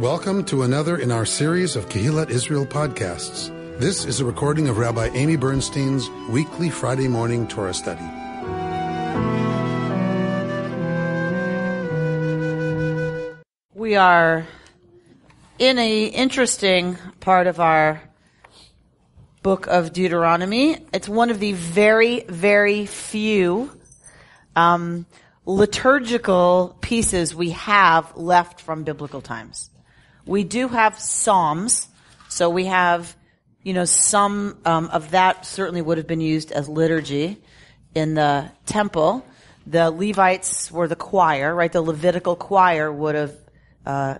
[0.00, 3.48] Welcome to another in our series of Kehillat Israel podcasts.
[3.78, 8.04] This is a recording of Rabbi Amy Bernstein's weekly Friday morning Torah study.
[13.72, 14.46] We are
[15.58, 18.02] in a interesting part of our
[19.42, 20.76] book of Deuteronomy.
[20.92, 23.70] It's one of the very, very few
[24.54, 25.06] um,
[25.46, 29.70] liturgical pieces we have left from biblical times.
[30.26, 31.86] We do have Psalms,
[32.28, 33.14] so we have,
[33.62, 37.40] you know, some um, of that certainly would have been used as liturgy
[37.94, 39.24] in the temple.
[39.68, 41.70] The Levites were the choir, right?
[41.70, 43.36] The Levitical choir would have
[43.86, 44.18] uh,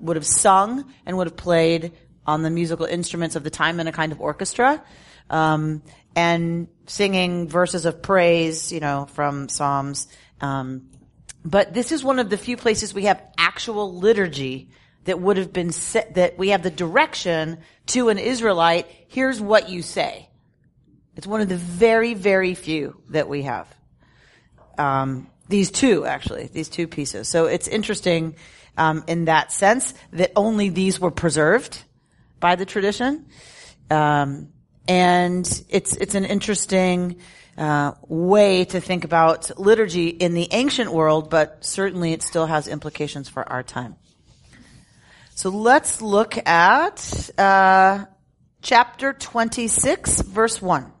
[0.00, 1.92] would have sung and would have played
[2.26, 4.82] on the musical instruments of the time in a kind of orchestra,
[5.30, 5.82] um,
[6.16, 10.08] and singing verses of praise, you know, from Psalms.
[10.40, 10.90] Um,
[11.44, 14.70] but this is one of the few places we have actual liturgy
[15.04, 19.68] that would have been set, that we have the direction to an Israelite, here's what
[19.68, 20.28] you say.
[21.16, 23.68] It's one of the very, very few that we have.
[24.78, 27.28] Um, these two, actually, these two pieces.
[27.28, 28.34] So it's interesting
[28.76, 31.82] um, in that sense that only these were preserved
[32.40, 33.26] by the tradition,
[33.90, 34.48] um,
[34.88, 37.16] and it's it's an interesting
[37.56, 42.66] uh, way to think about liturgy in the ancient world, but certainly it still has
[42.66, 43.96] implications for our time.
[45.36, 48.04] So let's look at uh,
[48.62, 50.92] chapter 26, verse 1.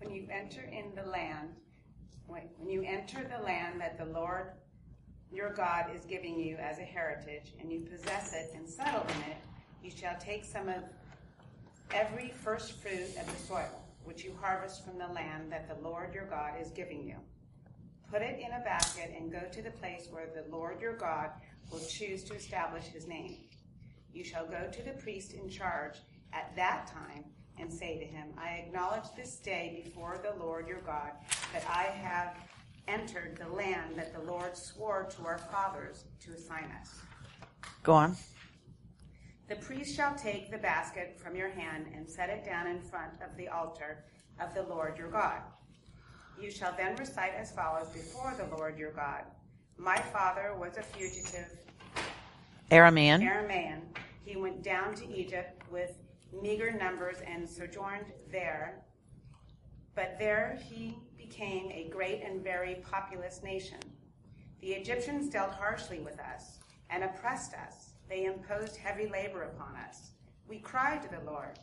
[0.00, 1.48] When you enter in the land,
[2.26, 4.50] when you enter the land that the Lord
[5.32, 9.30] your God is giving you as a heritage, and you possess it and settle in
[9.30, 9.38] it,
[9.82, 10.84] you shall take some of
[11.90, 16.12] every first fruit of the soil, which you harvest from the land that the Lord
[16.12, 17.16] your God is giving you
[18.10, 21.30] Put it in a basket and go to the place where the Lord your God
[21.70, 23.36] will choose to establish his name.
[24.12, 25.96] You shall go to the priest in charge
[26.32, 27.24] at that time
[27.58, 31.10] and say to him, I acknowledge this day before the Lord your God
[31.52, 32.36] that I have
[32.88, 36.94] entered the land that the Lord swore to our fathers to assign us.
[37.82, 38.16] Go on.
[39.48, 43.12] The priest shall take the basket from your hand and set it down in front
[43.22, 44.04] of the altar
[44.40, 45.40] of the Lord your God.
[46.40, 49.24] You shall then recite as follows before the Lord your God.
[49.78, 51.50] My father was a fugitive
[52.70, 53.22] Aramean.
[53.22, 53.80] Aramean.
[54.24, 55.96] He went down to Egypt with
[56.42, 58.82] meager numbers and sojourned there.
[59.94, 63.78] But there he became a great and very populous nation.
[64.60, 66.58] The Egyptians dealt harshly with us
[66.90, 67.92] and oppressed us.
[68.08, 70.10] They imposed heavy labor upon us.
[70.48, 71.58] We cried to the Lord,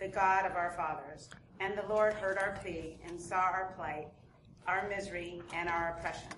[0.00, 1.28] the God of our fathers,
[1.60, 4.08] and the Lord heard our plea and saw our plight,
[4.66, 6.28] our misery, and our oppression.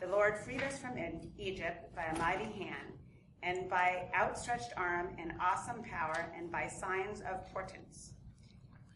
[0.00, 0.98] The Lord freed us from
[1.38, 2.98] Egypt by a mighty hand,
[3.42, 8.12] and by outstretched arm and awesome power, and by signs of portents.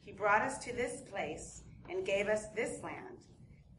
[0.04, 3.26] He brought us to this place and gave us this land,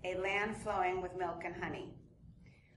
[0.04, 1.94] a land flowing with milk and honey.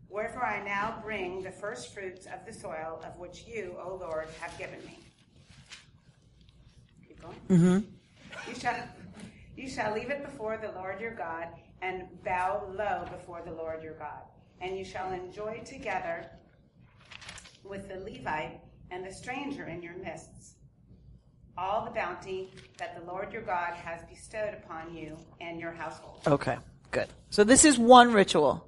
[0.08, 4.28] Wherefore I now bring the first fruits of the soil of which you, O Lord,
[4.40, 4.98] have given me.
[7.08, 7.36] Keep going.
[7.48, 8.50] Mm-hmm.
[8.50, 8.76] You shall
[9.56, 11.48] you shall leave it before the Lord your God
[11.80, 14.22] and bow low before the Lord your God.
[14.60, 16.26] And you shall enjoy together
[17.64, 18.60] with the Levite
[18.90, 20.42] and the stranger in your midst
[21.56, 26.20] all the bounty that the Lord your God has bestowed upon you and your household.
[26.26, 26.56] Okay,
[26.90, 27.08] good.
[27.30, 28.66] So this is one ritual.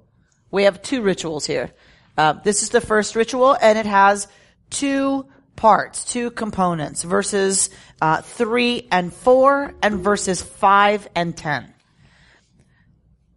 [0.51, 1.71] We have two rituals here.
[2.17, 4.27] Uh, this is the first ritual, and it has
[4.69, 5.25] two
[5.55, 7.69] parts, two components, verses
[8.01, 11.73] uh, 3 and 4 and verses 5 and 10.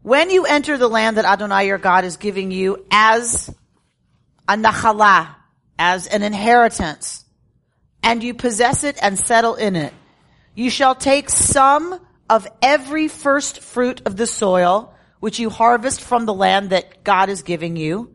[0.02, 3.54] When you enter the land that Adonai your God is giving you as
[4.48, 5.34] a nachala,
[5.78, 7.24] as an inheritance,
[8.02, 9.92] and you possess it and settle in it,
[10.54, 16.26] you shall take some of every first fruit of the soil which you harvest from
[16.26, 18.14] the land that God is giving you.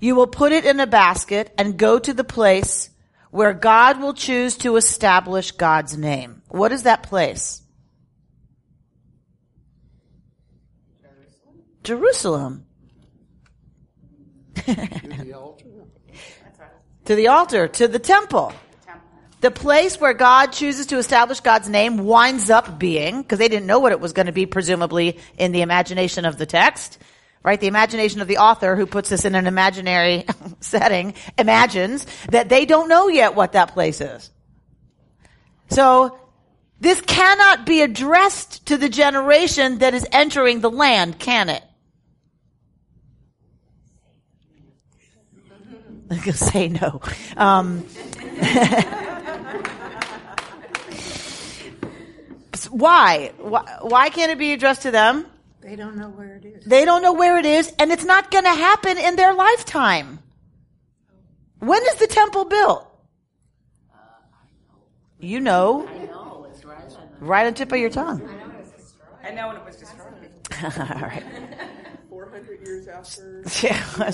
[0.00, 2.90] You will put it in a basket and go to the place
[3.30, 6.42] where God will choose to establish God's name.
[6.48, 7.62] What is that place?
[11.02, 11.62] Jerusalem.
[11.82, 12.66] Jerusalem.
[17.04, 18.52] to the altar, to the temple.
[19.42, 23.66] The place where God chooses to establish God's name winds up being, because they didn't
[23.66, 26.98] know what it was going to be, presumably, in the imagination of the text,
[27.46, 27.60] right?
[27.60, 30.24] The imagination of the author who puts this in an imaginary
[30.60, 34.30] setting imagines that they don't know yet what that place is.
[35.70, 36.18] So
[36.80, 41.62] this cannot be addressed to the generation that is entering the land, can it?
[46.10, 47.00] I'm going to say no.
[47.36, 47.78] Um,
[52.70, 53.32] why?
[53.38, 53.78] why?
[53.82, 55.26] Why can't it be addressed to them?
[55.66, 56.64] They don't know where it is.
[56.64, 60.20] They don't know where it is, and it's not going to happen in their lifetime.
[61.58, 62.86] When is the temple built?
[65.18, 65.88] You know.
[67.18, 68.22] Right on the tip of your tongue.
[69.24, 70.30] I know when it was destroyed.
[70.62, 71.24] All right.
[72.10, 73.42] 400 years after.
[73.64, 74.10] Yeah.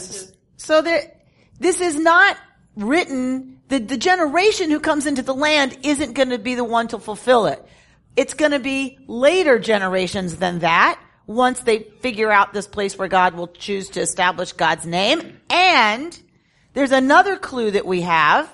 [0.56, 1.20] So there,
[1.60, 2.38] this is not
[2.76, 6.88] written, the, the generation who comes into the land isn't going to be the one
[6.88, 7.62] to fulfill it.
[8.16, 10.98] It's going to be later generations than that
[11.34, 15.40] once they figure out this place where God will choose to establish God's name.
[15.50, 16.18] And
[16.74, 18.52] there's another clue that we have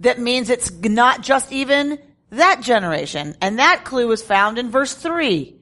[0.00, 1.98] that means it's not just even
[2.30, 3.36] that generation.
[3.40, 5.56] And that clue is found in verse three.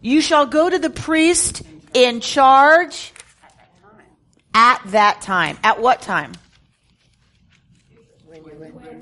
[0.00, 1.62] You shall go to the priest
[1.94, 3.12] in charge
[4.54, 5.58] at that time.
[5.62, 6.32] At what time?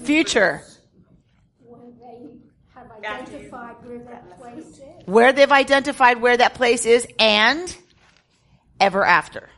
[0.00, 0.62] Future.
[3.00, 5.06] When they have identified where that place is.
[5.06, 7.76] Where they've identified where that place is and
[8.78, 9.48] ever after.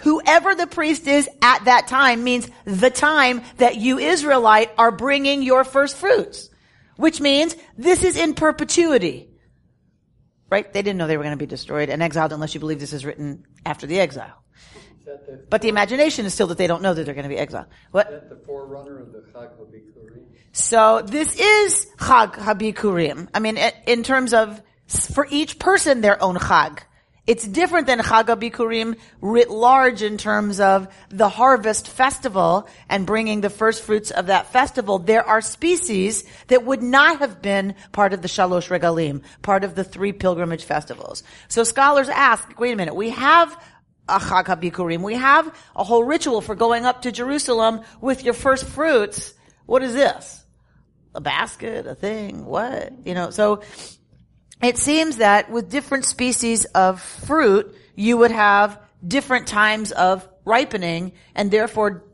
[0.00, 5.42] Whoever the priest is at that time means the time that you Israelite are bringing
[5.42, 6.48] your first fruits.
[6.96, 9.28] Which means this is in perpetuity.
[10.50, 10.70] Right?
[10.72, 12.92] They didn't know they were going to be destroyed and exiled unless you believe this
[12.92, 14.42] is written after the exile.
[15.50, 17.66] But the imagination is still that they don't know that they're going to be exiled.
[17.90, 18.10] What?
[18.10, 20.31] that the forerunner of the Chag HaBikurim?
[20.52, 23.28] So this is Chag Habikurim.
[23.32, 26.80] I mean, in terms of for each person their own Chag.
[27.26, 33.40] It's different than Chag Habikurim writ large in terms of the harvest festival and bringing
[33.40, 34.98] the first fruits of that festival.
[34.98, 39.74] There are species that would not have been part of the Shalosh Regalim, part of
[39.74, 41.22] the three pilgrimage festivals.
[41.48, 43.56] So scholars ask, wait a minute, we have
[44.06, 45.00] a Chag HaBikurim.
[45.00, 49.32] We have a whole ritual for going up to Jerusalem with your first fruits.
[49.64, 50.41] What is this?
[51.14, 51.86] A basket?
[51.86, 52.46] A thing?
[52.46, 52.92] What?
[53.04, 53.62] You know, so
[54.62, 61.12] it seems that with different species of fruit, you would have different times of ripening
[61.34, 62.04] and therefore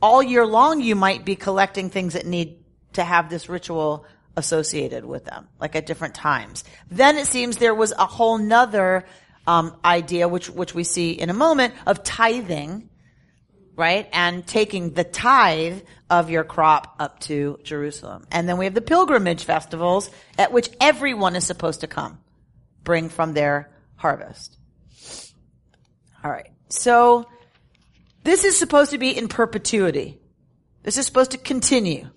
[0.00, 2.58] all year long you might be collecting things that need
[2.94, 6.64] to have this ritual associated with them, like at different times.
[6.90, 9.04] Then it seems there was a whole nother
[9.46, 12.88] um, idea, which which we see in a moment, of tithing,
[13.76, 18.26] right, and taking the tithe of your crop up to Jerusalem.
[18.30, 22.18] And then we have the pilgrimage festivals at which everyone is supposed to come,
[22.82, 24.56] bring from their harvest.
[26.22, 27.26] All right, so
[28.22, 30.18] this is supposed to be in perpetuity.
[30.82, 32.08] This is supposed to continue.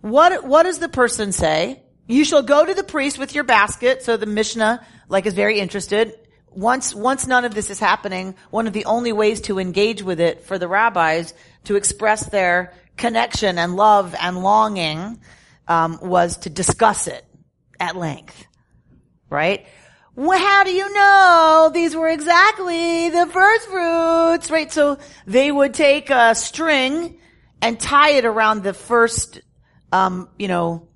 [0.00, 1.82] What, what does the person say?
[2.06, 4.02] You shall go to the priest with your basket.
[4.02, 6.14] So the Mishnah, like, is very interested.
[6.54, 10.20] Once, once none of this is happening, one of the only ways to engage with
[10.20, 11.34] it for the rabbis
[11.64, 15.20] to express their connection and love and longing,
[15.66, 17.24] um, was to discuss it
[17.80, 18.46] at length.
[19.30, 19.66] Right?
[20.16, 24.50] Well, how do you know these were exactly the first fruits?
[24.50, 24.70] Right?
[24.70, 27.18] So they would take a string
[27.60, 29.40] and tie it around the first,
[29.90, 30.88] um, you know,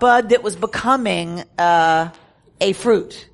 [0.00, 2.10] bud that was becoming uh,
[2.60, 3.27] a fruit.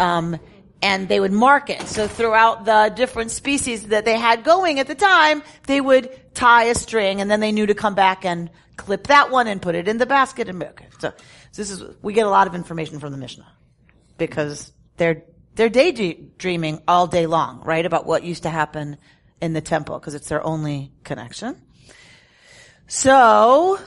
[0.00, 0.40] Um,
[0.82, 1.82] and they would mark it.
[1.82, 6.64] So throughout the different species that they had going at the time, they would tie
[6.64, 9.74] a string and then they knew to come back and clip that one and put
[9.74, 10.86] it in the basket and okay.
[10.98, 13.46] So, so this is, we get a lot of information from the Mishnah
[14.16, 17.84] because they're, they're daydreaming all day long, right?
[17.84, 18.96] About what used to happen
[19.40, 21.60] in the temple because it's their only connection.
[22.86, 23.78] So,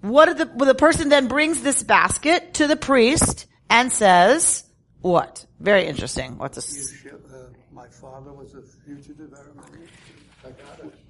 [0.00, 4.65] what the, well, the person then brings this basket to the priest and says,
[5.06, 5.46] what?
[5.60, 6.38] Very interesting.
[6.38, 7.04] What's this?
[7.06, 9.30] Uh, My father was a fugitive.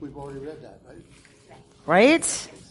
[0.00, 1.04] We've already read that, right?
[1.86, 2.24] Right?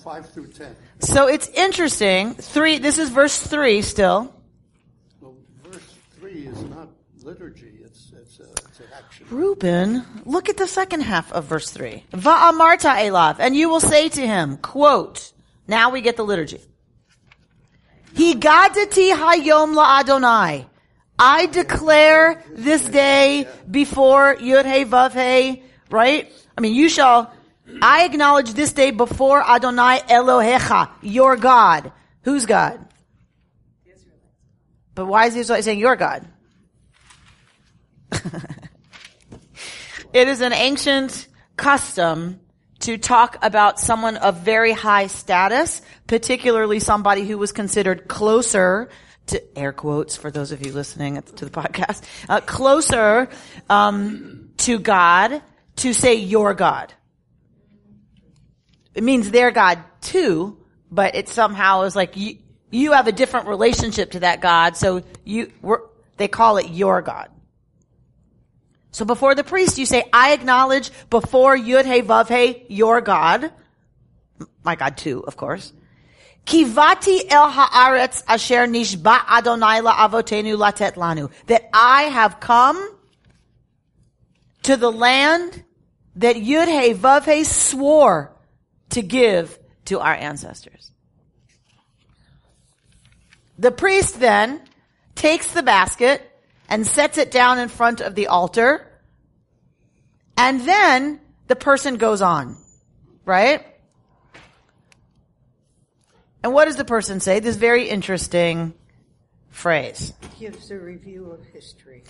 [0.04, 0.76] Five through ten.
[1.00, 2.34] So it's interesting.
[2.36, 4.34] Three, this is verse three still.
[5.22, 6.90] Well, verse three is not
[7.24, 9.26] liturgy, it's, it's, a, it's an action.
[9.32, 12.04] Reuben, look at the second half of verse three.
[12.12, 15.32] Va'amarta elav, and you will say to him, quote,
[15.68, 16.62] now we get the liturgy.
[18.14, 20.68] Higadati hayom la'adonai.
[21.18, 26.32] I declare this day before Yud Hey Vav Hey, right?
[26.58, 27.34] I mean, you shall,
[27.82, 31.92] I acknowledge this day before Adonai Elohecha, your God.
[32.24, 32.86] Who's God?
[34.94, 36.26] But why is he saying your God?
[40.14, 42.40] it is an ancient custom
[42.80, 48.90] to talk about someone of very high status, particularly somebody who was considered closer
[49.28, 53.30] to air quotes for those of you listening to the podcast, uh, closer
[53.70, 55.42] um, to God
[55.78, 56.94] to say your God.
[58.94, 60.58] It means their God too,
[60.90, 62.38] but it somehow is like you,
[62.72, 65.52] you have a different relationship to that God, so you,
[66.18, 67.30] they call it your God.
[68.92, 73.52] So before the priest, you say, I acknowledge before Yud He Vav He, your God.
[74.64, 75.74] My God too, of course.
[76.46, 81.32] Kivati el haaretz asher nishba Adonai la'avotenu latet lanu.
[81.48, 82.96] That I have come
[84.64, 85.64] to the land
[86.16, 88.32] that Yud He Vav He swore
[88.92, 90.92] to give to our ancestors.
[93.58, 94.62] The priest then
[95.16, 96.22] takes the basket
[96.70, 98.86] and sets it down in front of the altar.
[100.38, 102.58] And then the person goes on,
[103.24, 103.66] right?
[106.46, 107.40] And what does the person say?
[107.40, 108.76] This very interesting
[109.50, 110.14] phrase.
[110.40, 112.04] Gives a review of history.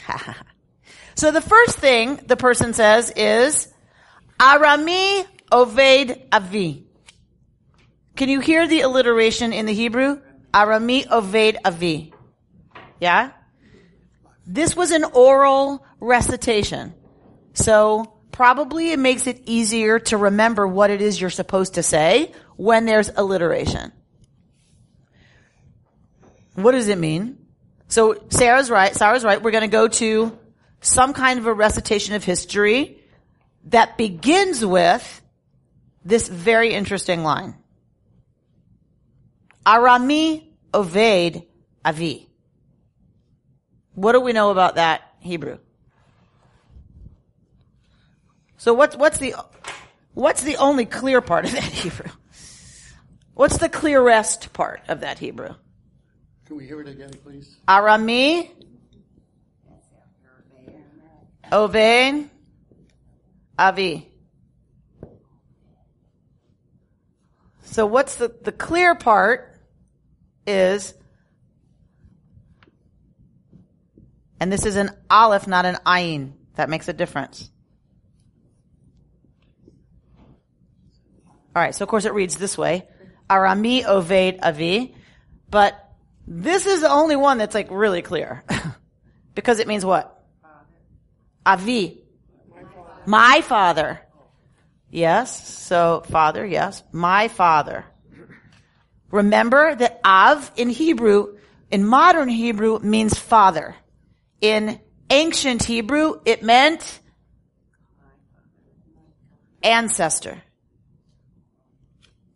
[1.15, 3.73] so the first thing the person says is,
[4.37, 6.85] Arami Oved Avi.
[8.17, 10.19] Can you hear the alliteration in the Hebrew?
[10.53, 12.13] Arami Oved Avi.
[12.99, 13.31] Yeah?
[14.45, 16.93] This was an oral recitation.
[17.53, 22.33] So probably it makes it easier to remember what it is you're supposed to say
[22.57, 23.93] when there's alliteration.
[26.55, 27.37] What does it mean?
[27.87, 28.95] So Sarah's right.
[28.95, 29.41] Sarah's right.
[29.41, 30.37] We're going to go to
[30.81, 32.99] some kind of a recitation of history
[33.65, 35.21] that begins with
[36.03, 37.55] this very interesting line.
[39.65, 40.43] Arami
[40.73, 41.45] Oved
[41.83, 42.29] Avi.
[43.93, 45.57] What do we know about that Hebrew?
[48.57, 49.35] So what's, what's the,
[50.13, 52.11] what's the only clear part of that Hebrew?
[53.33, 55.55] What's the clearest part of that Hebrew?
[56.45, 57.55] Can we hear it again, please?
[57.67, 58.49] Arami,
[61.51, 62.29] Ovain,
[63.57, 64.11] Avi.
[67.63, 69.59] So what's the, the clear part
[70.47, 70.93] is
[74.39, 76.33] And this is an aleph, not an ayin.
[76.55, 77.49] That makes a difference.
[81.55, 82.85] All right, so of course it reads this way.
[83.29, 84.95] Arami Oved Avi.
[85.49, 85.84] But
[86.27, 88.43] this is the only one that's like really clear.
[89.35, 90.23] because it means what?
[91.45, 92.01] Avi.
[93.05, 94.01] My father.
[94.89, 96.81] Yes, so father, yes.
[96.91, 97.85] My father.
[99.11, 101.37] Remember that Av in Hebrew,
[101.69, 103.75] in modern Hebrew, means father.
[104.41, 104.79] In
[105.09, 106.99] ancient Hebrew, it meant
[109.61, 110.41] ancestor.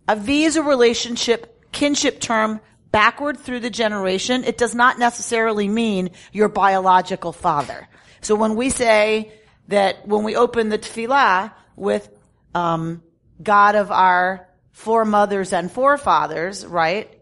[0.08, 2.60] Avi is a relationship, kinship term
[2.92, 4.44] backward through the generation.
[4.44, 7.88] It does not necessarily mean your biological father.
[8.22, 9.32] So when we say
[9.68, 12.10] that when we open the tefillah with
[12.54, 13.04] um,
[13.42, 17.14] God of our foremothers and forefathers, right?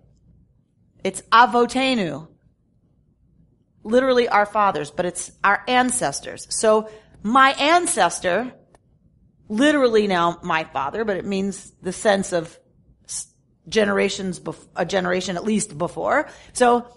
[1.04, 2.28] It's avotenu
[3.88, 6.46] literally our fathers, but it's our ancestors.
[6.50, 6.90] So
[7.24, 8.54] my ancestor,
[9.48, 12.60] literally now my father, but it means the sense of
[13.68, 16.30] generations, bef- a generation at least before.
[16.54, 16.88] So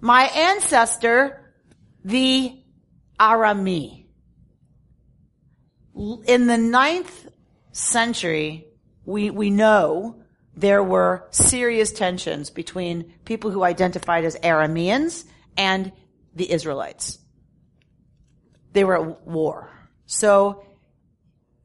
[0.00, 1.54] my ancestor,
[2.04, 2.62] the
[3.18, 4.04] Arami.
[6.26, 7.28] In the ninth
[7.72, 8.66] century,
[9.04, 10.22] we, we know
[10.54, 15.24] there were serious tensions between people who identified as Arameans
[15.56, 15.92] and
[16.34, 17.18] the Israelites.
[18.72, 19.70] They were at war.
[20.04, 20.65] So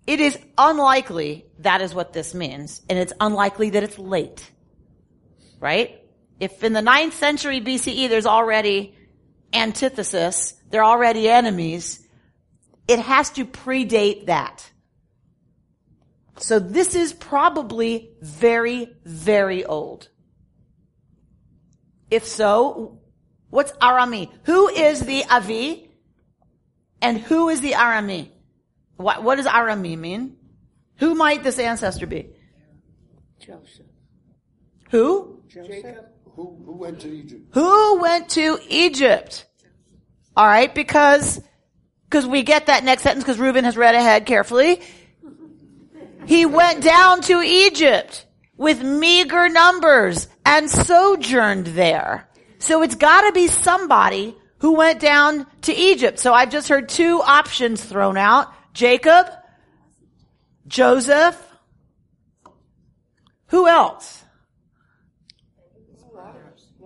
[0.07, 4.49] it is unlikely that is what this means, and it's unlikely that it's late.
[5.59, 6.01] Right?
[6.39, 8.95] If in the ninth century BCE there's already
[9.53, 12.05] antithesis, they're already enemies,
[12.87, 14.69] it has to predate that.
[16.37, 20.09] So this is probably very, very old.
[22.09, 23.01] If so,
[23.51, 24.31] What's Arami?
[24.45, 25.91] Who is the Avi?
[27.01, 28.29] And who is the Arami?
[29.01, 30.37] What, what does Arami mean?
[30.97, 32.29] Who might this ancestor be?
[33.39, 33.85] Joseph.
[34.91, 35.41] Who?
[35.47, 36.05] Jacob.
[36.35, 37.53] Who, who went to Egypt?
[37.53, 39.45] Who went to Egypt?
[40.35, 41.41] All right, because
[42.09, 44.81] because we get that next sentence because Reuben has read ahead carefully.
[46.25, 48.25] He went down to Egypt
[48.57, 52.29] with meager numbers and sojourned there.
[52.59, 56.19] So it's gotta be somebody who went down to Egypt.
[56.19, 58.53] So I've just heard two options thrown out.
[58.73, 59.27] Jacob,
[60.67, 61.37] Joseph,
[63.47, 64.23] who else?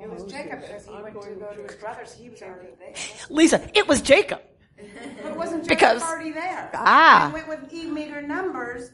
[0.01, 2.13] It was Jacob because he went to go to his brothers.
[2.13, 2.93] He was already there.
[3.29, 4.39] Lisa, it was Jacob.
[4.77, 6.69] But it wasn't Because- already there.
[6.75, 7.27] Ah.
[7.27, 8.91] He went with e meager numbers.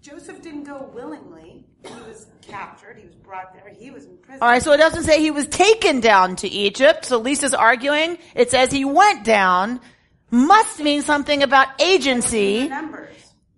[0.00, 1.66] Joseph didn't go willingly.
[1.84, 2.96] He was captured.
[2.96, 3.70] He was brought there.
[3.76, 4.40] He was in prison.
[4.40, 7.04] All right, so it doesn't say he was taken down to Egypt.
[7.06, 8.16] So Lisa's arguing.
[8.34, 9.80] It says he went down.
[10.30, 12.68] Must mean something about agency.
[12.68, 13.14] numbers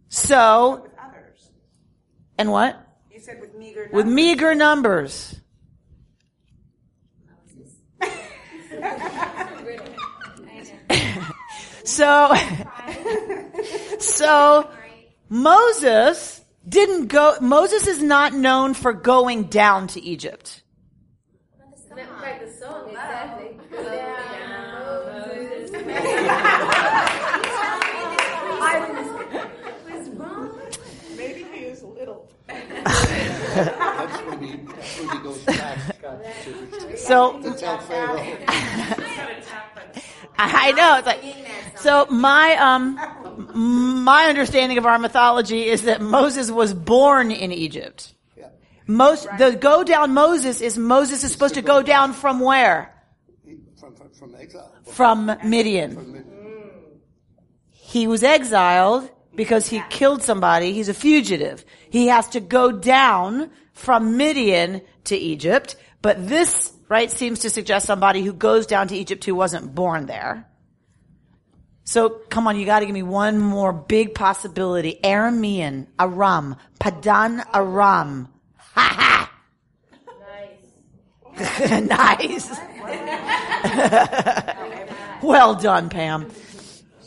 [0.09, 1.51] So, with others.
[2.37, 2.77] and what?
[3.13, 3.95] You said with meager numbers.
[3.95, 5.41] With meager numbers.
[11.85, 12.35] so,
[13.99, 14.71] so
[15.29, 20.63] Moses didn't go, Moses is not known for going down to Egypt.
[22.21, 23.59] Right, the song exactly.
[33.65, 38.19] That's when he, that's when he goes back to, So, to tell Pharaoh.
[40.39, 40.99] I know.
[40.99, 41.25] It's like,
[41.77, 48.15] so my, um, my understanding of our mythology is that Moses was born in Egypt.
[48.37, 48.49] Yeah.
[48.87, 52.95] Most, the go down Moses is Moses is supposed to go down from where?
[53.79, 54.73] From, from, from exile.
[54.87, 55.95] From Midian.
[55.95, 56.25] From
[57.71, 60.73] He was exiled because he killed somebody.
[60.73, 61.65] He's a fugitive.
[61.91, 65.77] He has to go down from Midian to Egypt.
[66.03, 70.07] But this, right, seems to suggest somebody who goes down to Egypt who wasn't born
[70.07, 70.49] there.
[71.85, 74.99] So come on, you gotta give me one more big possibility.
[75.05, 78.27] Aramean, Aram, Padan Aram.
[78.75, 79.33] Ha ha!
[81.87, 81.87] nice.
[81.87, 82.51] Nice.
[85.23, 86.29] well done, Pam.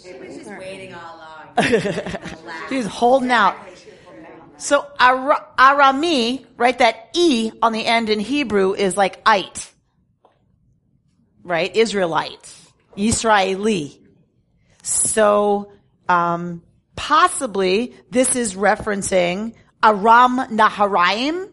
[0.01, 1.10] She was just waiting along.
[2.69, 3.55] She's holding out.
[4.57, 6.77] So Ara- Arami, right?
[6.77, 9.71] That E on the end in Hebrew is like it.
[11.43, 11.75] Right?
[11.75, 12.55] Israelite.
[12.95, 13.99] Israeli.
[14.83, 15.71] So,
[16.07, 16.61] um,
[16.95, 21.49] possibly this is referencing Aram Naharaim.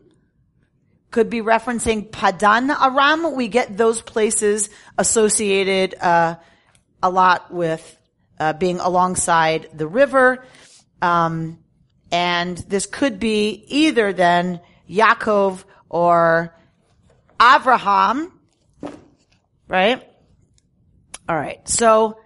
[1.10, 3.34] Could be referencing Padan Aram.
[3.34, 6.36] We get those places associated, uh,
[7.02, 7.97] a lot with,
[8.38, 10.44] uh, being alongside the river.
[11.02, 11.58] Um,
[12.10, 16.54] and this could be either then Yaakov or
[17.40, 18.32] Abraham,
[19.68, 20.02] right?
[21.28, 21.66] All right.
[21.68, 22.18] So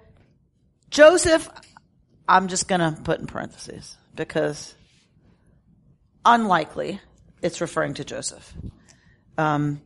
[0.90, 1.48] Joseph,
[2.28, 4.74] I'm just going to put in parentheses because
[6.24, 7.00] unlikely
[7.40, 8.52] it's referring to Joseph.
[9.36, 9.80] Um,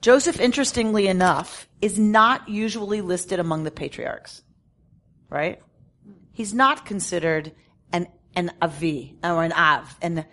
[0.00, 4.42] Joseph, interestingly enough, is not usually listed among the patriarchs,
[5.30, 5.60] right?
[6.32, 7.52] He's not considered
[7.92, 10.24] an an avi or an av, an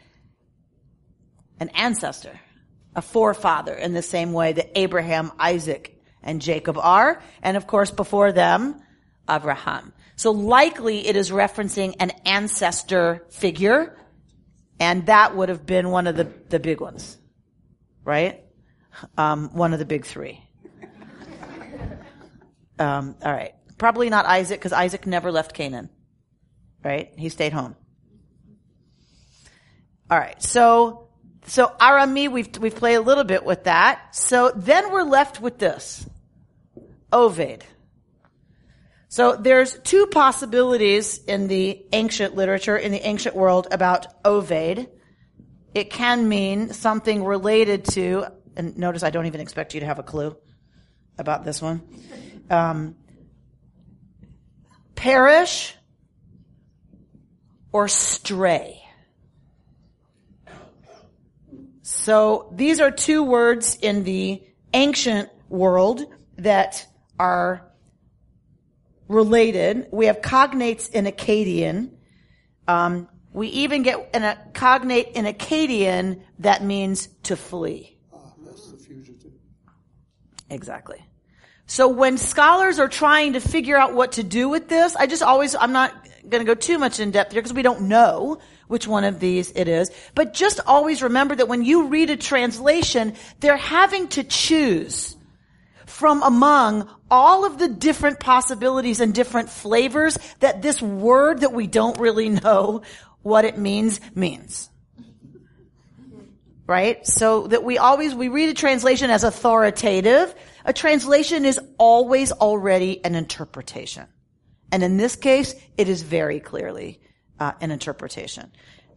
[1.59, 2.39] an ancestor,
[2.95, 7.91] a forefather in the same way that Abraham, Isaac, and Jacob are, and of course
[7.91, 8.81] before them,
[9.29, 9.93] Abraham.
[10.15, 13.97] So likely it is referencing an ancestor figure,
[14.79, 17.17] and that would have been one of the, the big ones,
[18.03, 18.43] right?
[19.17, 20.43] Um, one of the big three.
[22.79, 23.53] Um, all right.
[23.81, 25.89] Probably not Isaac because Isaac never left Canaan,
[26.83, 27.11] right?
[27.17, 27.75] He stayed home.
[30.07, 30.39] All right.
[30.39, 31.09] So,
[31.47, 34.15] so Arami, we've, we've played a little bit with that.
[34.15, 36.07] So then we're left with this.
[37.11, 37.63] Oved.
[39.07, 44.87] So there's two possibilities in the ancient literature, in the ancient world about Oved.
[45.73, 49.97] It can mean something related to, and notice I don't even expect you to have
[49.97, 50.37] a clue
[51.17, 51.81] about this one.
[52.51, 52.95] Um,
[55.01, 55.75] perish
[57.71, 58.79] or stray.
[61.81, 64.43] So these are two words in the
[64.75, 66.03] ancient world
[66.37, 66.85] that
[67.17, 67.67] are
[69.07, 69.87] related.
[69.91, 71.89] We have cognates in Akkadian.
[72.67, 77.97] Um, we even get an, a cognate in Akkadian that means to flee.
[78.13, 79.31] Ah, that's the fugitive.
[80.51, 81.03] Exactly.
[81.71, 85.23] So when scholars are trying to figure out what to do with this, I just
[85.23, 85.93] always, I'm not
[86.27, 89.21] going to go too much in depth here because we don't know which one of
[89.21, 89.89] these it is.
[90.13, 95.15] But just always remember that when you read a translation, they're having to choose
[95.85, 101.67] from among all of the different possibilities and different flavors that this word that we
[101.67, 102.81] don't really know
[103.21, 104.69] what it means means.
[106.67, 107.07] Right?
[107.07, 110.35] So that we always, we read a translation as authoritative.
[110.65, 114.05] A translation is always already an interpretation.
[114.71, 117.01] And in this case, it is very clearly
[117.39, 118.51] uh, an interpretation.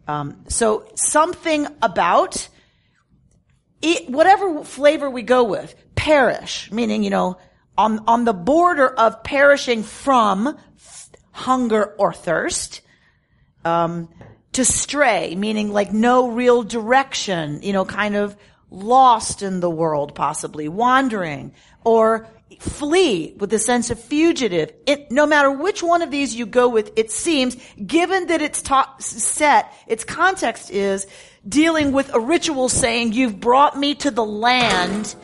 [0.07, 2.47] Um, so something about
[3.81, 7.37] it, whatever flavor we go with, perish, meaning, you know,
[7.77, 10.57] on, on the border of perishing from
[11.31, 12.81] hunger or thirst,
[13.65, 14.09] um,
[14.53, 18.37] to stray, meaning like no real direction, you know, kind of
[18.75, 22.27] lost in the world, possibly wandering, or
[22.59, 24.71] flee with the sense of fugitive.
[24.85, 28.61] It, no matter which one of these you go with, it seems, given that it's
[28.61, 31.07] ta- set, its context is
[31.47, 35.15] dealing with a ritual saying, you've brought me to the land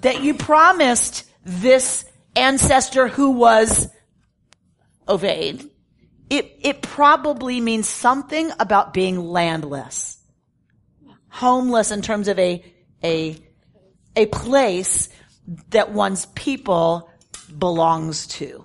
[0.00, 2.04] that you promised this
[2.36, 3.88] ancestor who was
[5.06, 5.68] Oved.
[6.28, 10.19] It, it probably means something about being landless.
[11.30, 12.62] Homeless in terms of a,
[13.02, 13.36] a,
[14.14, 15.08] a place
[15.70, 17.10] that one's people
[17.58, 18.64] belongs to.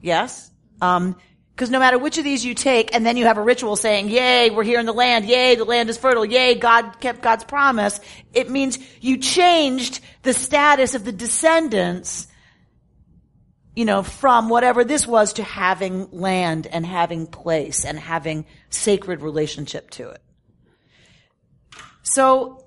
[0.00, 0.50] Yes?
[0.80, 1.16] Um,
[1.54, 4.08] because no matter which of these you take, and then you have a ritual saying,
[4.08, 7.44] yay, we're here in the land, yay, the land is fertile, yay, God kept God's
[7.44, 8.00] promise,
[8.32, 12.26] it means you changed the status of the descendants,
[13.76, 19.20] you know, from whatever this was to having land and having place and having sacred
[19.20, 20.22] relationship to it.
[22.02, 22.64] So,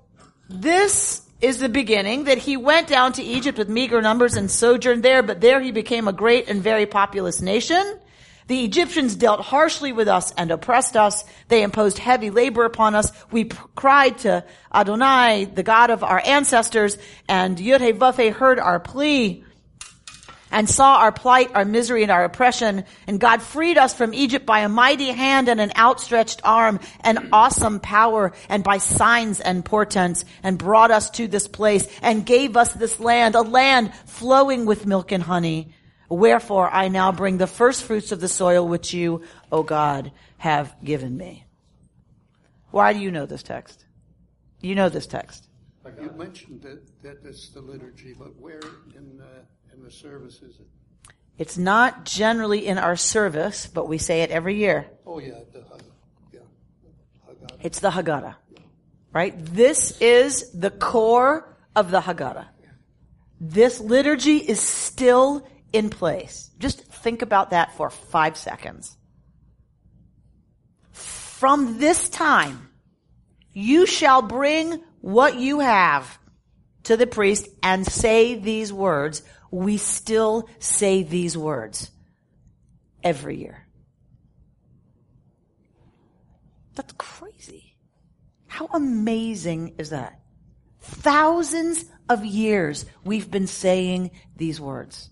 [0.48, 5.02] this is the beginning that he went down to Egypt with meager numbers and sojourned
[5.02, 7.98] there, but there he became a great and very populous nation.
[8.48, 11.24] The Egyptians dealt harshly with us and oppressed us.
[11.48, 13.10] They imposed heavy labor upon us.
[13.32, 16.96] We p- cried to Adonai, the God of our ancestors,
[17.28, 19.44] and Yud-Heh heard our plea
[20.50, 22.84] and saw our plight, our misery, and our oppression.
[23.06, 27.30] And God freed us from Egypt by a mighty hand and an outstretched arm, an
[27.32, 32.56] awesome power, and by signs and portents, and brought us to this place, and gave
[32.56, 35.72] us this land, a land flowing with milk and honey.
[36.08, 40.74] Wherefore I now bring the first fruits of the soil which you, O God, have
[40.84, 41.44] given me.
[42.70, 43.84] Why do you know this text?
[44.60, 45.48] You know this text.
[46.00, 48.60] You mentioned that, that it's the liturgy, but where
[48.94, 49.44] in the,
[49.76, 50.66] in the service is it?
[51.38, 54.86] It's not generally in our service, but we say it every year.
[55.06, 55.62] Oh yeah, the
[56.32, 56.40] yeah.
[57.28, 57.58] Haggadah.
[57.62, 58.36] It's the Haggadah.
[59.12, 59.34] Right?
[59.36, 62.46] This is the core of the Haggadah.
[63.40, 66.50] This liturgy is still in place.
[66.58, 68.96] Just think about that for five seconds.
[70.92, 72.70] From this time,
[73.52, 76.18] you shall bring what you have
[76.84, 79.22] to the priest and say these words.
[79.56, 81.90] We still say these words
[83.02, 83.66] every year.
[86.74, 87.74] That's crazy.
[88.48, 90.20] How amazing is that?
[90.80, 95.08] Thousands of years we've been saying these words.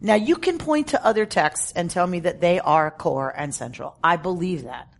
[0.00, 3.54] Now you can point to other texts and tell me that they are core and
[3.54, 3.96] central.
[4.02, 4.92] I believe that.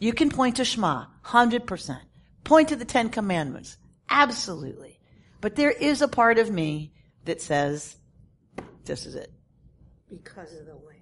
[0.00, 2.00] You can point to Shema, 100%.
[2.42, 3.76] Point to the Ten Commandments.
[4.10, 4.98] Absolutely.
[5.40, 6.92] But there is a part of me
[7.26, 7.96] that says,
[8.84, 9.30] this is it.
[10.10, 10.92] Because of the land.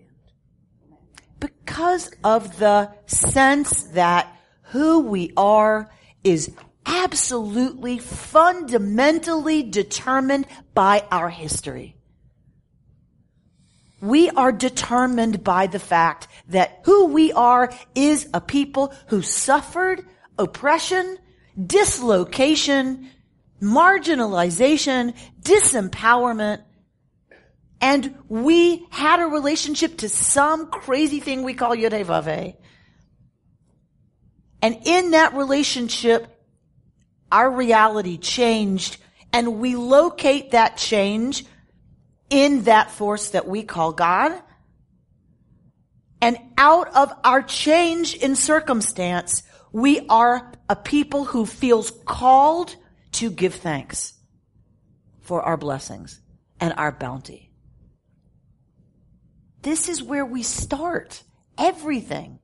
[1.38, 5.90] Because of the sense that who we are
[6.22, 6.50] is
[6.86, 11.96] absolutely fundamentally determined by our history.
[14.00, 20.06] We are determined by the fact that who we are is a people who suffered
[20.38, 21.18] oppression,
[21.66, 23.10] dislocation,
[23.64, 26.62] marginalization, disempowerment,
[27.80, 32.56] and we had a relationship to some crazy thing we call Yodevave.
[34.62, 36.26] And in that relationship,
[37.30, 38.98] our reality changed
[39.34, 41.44] and we locate that change
[42.30, 44.40] in that force that we call God.
[46.22, 52.76] And out of our change in circumstance, we are a people who feels called
[53.14, 54.14] to give thanks
[55.20, 56.20] for our blessings
[56.60, 57.50] and our bounty.
[59.62, 61.22] This is where we start
[61.56, 62.38] everything.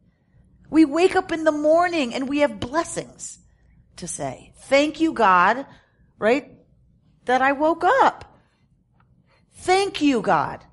[0.70, 3.38] We wake up in the morning and we have blessings
[3.96, 4.52] to say.
[4.62, 5.66] Thank you, God,
[6.18, 6.52] right?
[7.26, 8.24] That I woke up.
[9.52, 10.64] Thank you, God,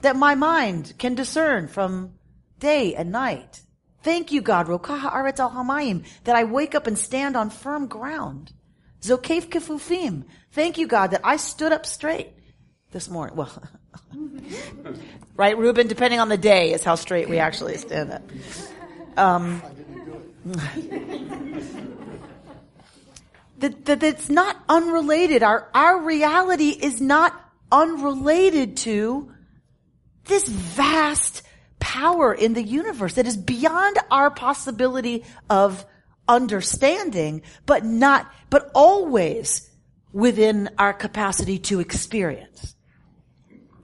[0.00, 2.14] that my mind can discern from
[2.58, 3.62] day and night.
[4.02, 8.52] Thank you, God, al Hamayim, that I wake up and stand on firm ground.
[9.02, 10.24] Zokef Kefufim.
[10.52, 12.30] Thank you, God, that I stood up straight
[12.90, 13.36] this morning.
[13.36, 13.50] Well,
[15.36, 15.86] right, Reuben?
[15.88, 18.22] Depending on the day is how straight we actually stand up.
[19.16, 19.62] Um,
[23.58, 25.42] that, that it's not unrelated.
[25.42, 27.34] Our, our reality is not
[27.70, 29.32] unrelated to
[30.24, 31.42] this vast
[31.80, 35.84] power in the universe that is beyond our possibility of
[36.28, 39.70] understanding, but not, but always
[40.12, 42.74] within our capacity to experience.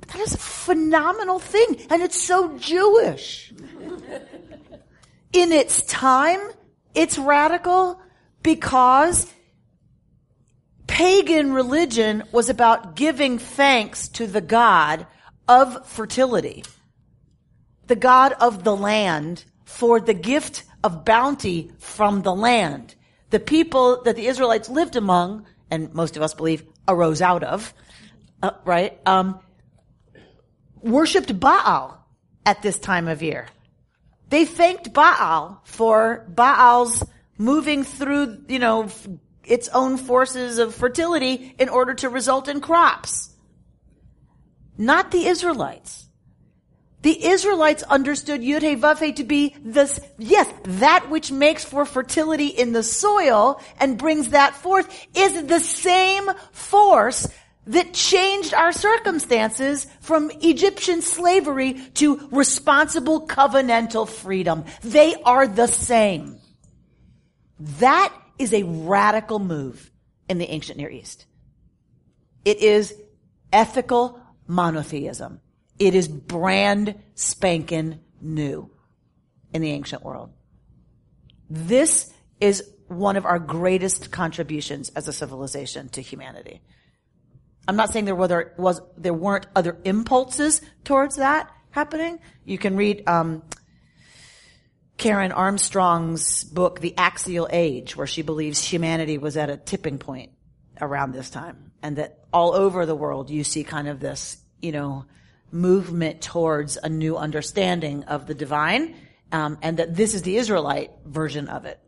[0.09, 3.53] That is a phenomenal thing, and it's so Jewish.
[5.33, 6.41] In its time,
[6.95, 8.01] it's radical
[8.43, 9.33] because
[10.87, 15.07] pagan religion was about giving thanks to the God
[15.49, 16.65] of fertility,
[17.87, 22.95] the God of the land for the gift of bounty from the land.
[23.31, 27.73] The people that the Israelites lived among, and most of us believe arose out of,
[28.43, 29.41] uh, right, um,
[30.83, 32.07] worshipped Baal
[32.45, 33.49] at this time of year.
[34.29, 37.03] They thanked Baal for Baal's
[37.39, 38.89] moving through, you know,
[39.45, 43.31] its own forces of fertility in order to result in crops.
[44.77, 46.04] Not the Israelites.
[47.05, 52.73] The Israelites understood Yud He to be this, yes, that which makes for fertility in
[52.73, 57.29] the soil and brings that forth is the same force
[57.67, 64.65] that changed our circumstances from Egyptian slavery to responsible covenantal freedom.
[64.81, 66.39] They are the same.
[67.81, 69.91] That is a radical move
[70.31, 71.27] in the ancient Near East.
[72.47, 72.95] It is
[73.53, 75.43] ethical monotheism.
[75.79, 78.71] It is brand spanking new
[79.53, 80.31] in the ancient world.
[81.51, 86.61] This is one of our greatest contributions as a civilization to humanity.
[87.67, 92.19] I'm not saying there were, was, there weren't other impulses towards that happening.
[92.45, 93.43] You can read, um,
[94.97, 100.31] Karen Armstrong's book, The Axial Age, where she believes humanity was at a tipping point
[100.81, 104.73] around this time and that all over the world you see kind of this, you
[104.73, 105.05] know,
[105.55, 108.97] movement towards a new understanding of the divine,
[109.33, 111.81] um, and that this is the Israelite version of it.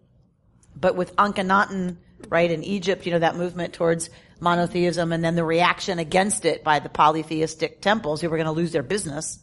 [0.75, 1.97] But with Akhenaten,
[2.29, 4.09] right, in Egypt, you know, that movement towards
[4.41, 8.53] monotheism and then the reaction against it by the polytheistic temples who were going to
[8.53, 9.39] lose their business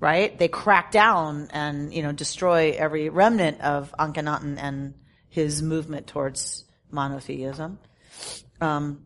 [0.00, 0.38] right?
[0.38, 4.94] They crack down and, you know, destroy every remnant of Akhenaten and
[5.28, 7.78] his movement towards monotheism.
[8.60, 9.04] Um,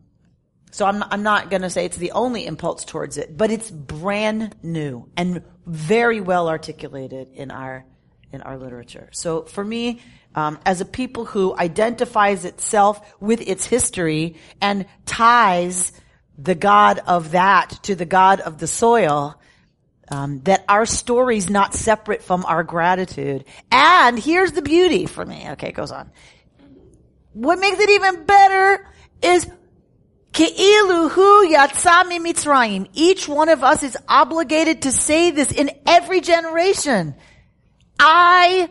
[0.73, 3.69] so I'm, I'm not going to say it's the only impulse towards it, but it's
[3.69, 7.85] brand new and very well articulated in our
[8.31, 9.07] in our literature.
[9.11, 10.01] So for me,
[10.33, 15.91] um, as a people who identifies itself with its history and ties
[16.39, 19.39] the God of that to the God of the soil,
[20.09, 23.45] um, that our story's not separate from our gratitude.
[23.71, 25.51] And here's the beauty for me.
[25.51, 26.09] Okay, it goes on.
[27.33, 28.87] What makes it even better
[29.21, 29.47] is
[30.33, 32.89] Ke'ilu hu yatzami mitzrayim.
[32.93, 37.15] Each one of us is obligated to say this in every generation.
[37.99, 38.69] I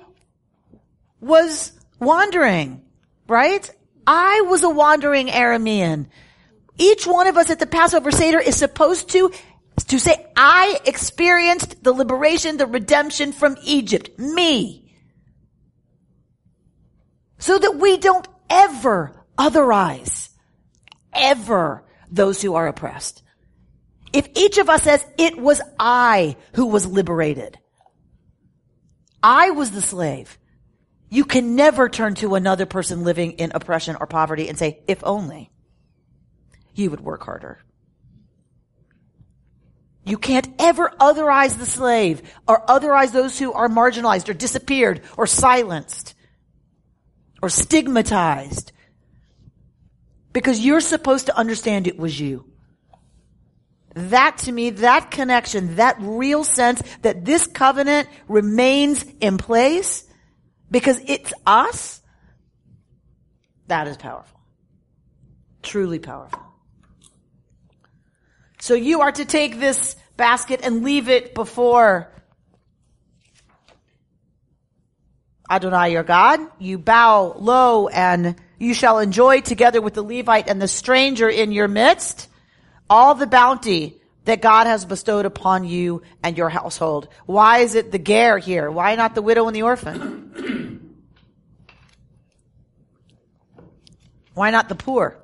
[1.20, 2.82] was wandering,
[3.28, 3.70] right?
[4.06, 6.08] I was a wandering Aramean.
[6.78, 9.32] Each one of us at the Passover Seder is supposed to
[9.86, 14.18] to say, I experienced the liberation, the redemption from Egypt.
[14.18, 14.94] Me.
[17.38, 20.28] So that we don't ever otherize,
[21.14, 23.22] ever those who are oppressed.
[24.12, 27.58] If each of us says, it was I who was liberated.
[29.22, 30.38] I was the slave.
[31.08, 35.02] You can never turn to another person living in oppression or poverty and say, if
[35.04, 35.50] only
[36.74, 37.60] you would work harder.
[40.04, 45.26] You can't ever otherize the slave or otherize those who are marginalized or disappeared or
[45.26, 46.14] silenced
[47.40, 48.71] or stigmatized
[50.32, 52.44] because you're supposed to understand it was you.
[53.94, 60.04] That to me, that connection, that real sense that this covenant remains in place
[60.70, 62.00] because it's us,
[63.66, 64.40] that is powerful.
[65.62, 66.42] Truly powerful.
[68.60, 72.10] So you are to take this basket and leave it before
[75.50, 76.40] Adonai your God.
[76.58, 81.52] You bow low and you shall enjoy together with the Levite and the stranger in
[81.52, 82.28] your midst
[82.88, 87.08] all the bounty that God has bestowed upon you and your household.
[87.26, 88.70] Why is it the ger here?
[88.70, 90.92] Why not the widow and the orphan?
[94.34, 95.18] Why not the poor?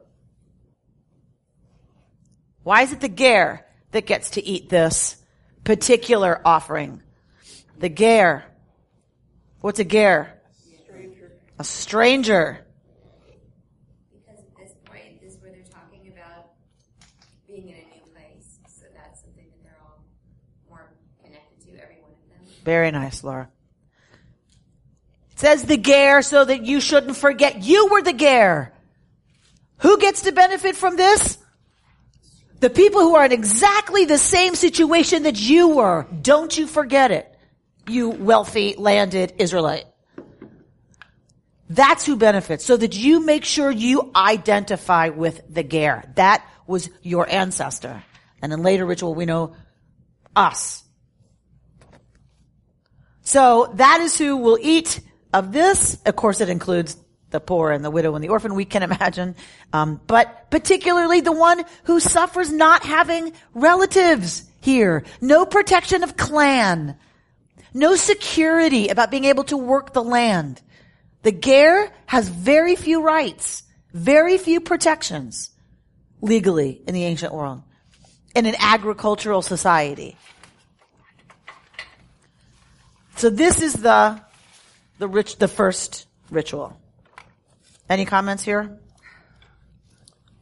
[2.62, 5.16] Why is it the ger that gets to eat this
[5.64, 7.03] particular offering?
[7.79, 8.44] The ger.
[9.61, 10.35] What's a ger?
[10.85, 11.33] Stranger.
[11.59, 12.66] A stranger.
[14.12, 16.51] Because at this point, this is where they're talking about
[17.46, 18.59] being in a new place.
[18.68, 20.05] So that's something that they're all
[20.68, 20.92] more
[21.24, 22.44] connected to, every one of them.
[22.68, 23.48] Very nice, Laura.
[25.33, 28.74] It says the ger so that you shouldn't forget you were the ger.
[29.78, 31.38] Who gets to benefit from this?
[32.61, 36.07] The people who are in exactly the same situation that you were.
[36.20, 37.35] Don't you forget it.
[37.88, 39.87] You wealthy landed Israelite.
[41.70, 42.66] That's who benefits.
[42.66, 46.04] So that you make sure you identify with the ger.
[46.16, 48.04] That was your ancestor.
[48.42, 49.57] And in later ritual, we know
[50.37, 50.85] us.
[53.29, 55.01] So that is who will eat
[55.35, 55.99] of this.
[56.07, 56.97] Of course, it includes
[57.29, 59.37] the poor and the widow and the orphan, we can imagine.
[59.71, 65.05] Um, but particularly the one who suffers not having relatives here.
[65.21, 66.97] No protection of clan.
[67.75, 70.62] No security about being able to work the land.
[71.21, 73.62] The ger has very few rights,
[73.93, 75.51] very few protections
[76.23, 77.62] legally in the ancient world,
[78.35, 80.17] in an agricultural society.
[83.18, 84.20] So this is the,
[85.00, 86.81] the rich, the first ritual.
[87.90, 88.78] Any comments here?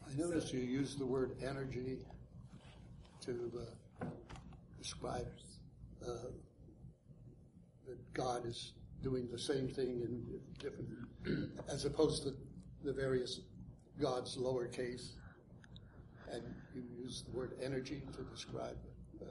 [0.06, 1.96] I noticed you used the word energy
[3.22, 3.50] to
[4.02, 4.04] uh,
[4.76, 5.26] describe
[6.06, 6.12] uh,
[7.86, 10.22] that God is doing the same thing in
[10.58, 12.34] different, as opposed to
[12.84, 13.40] the various
[13.98, 15.12] gods lowercase.
[16.30, 16.42] And
[16.74, 18.76] you use the word energy to describe
[19.22, 19.24] uh,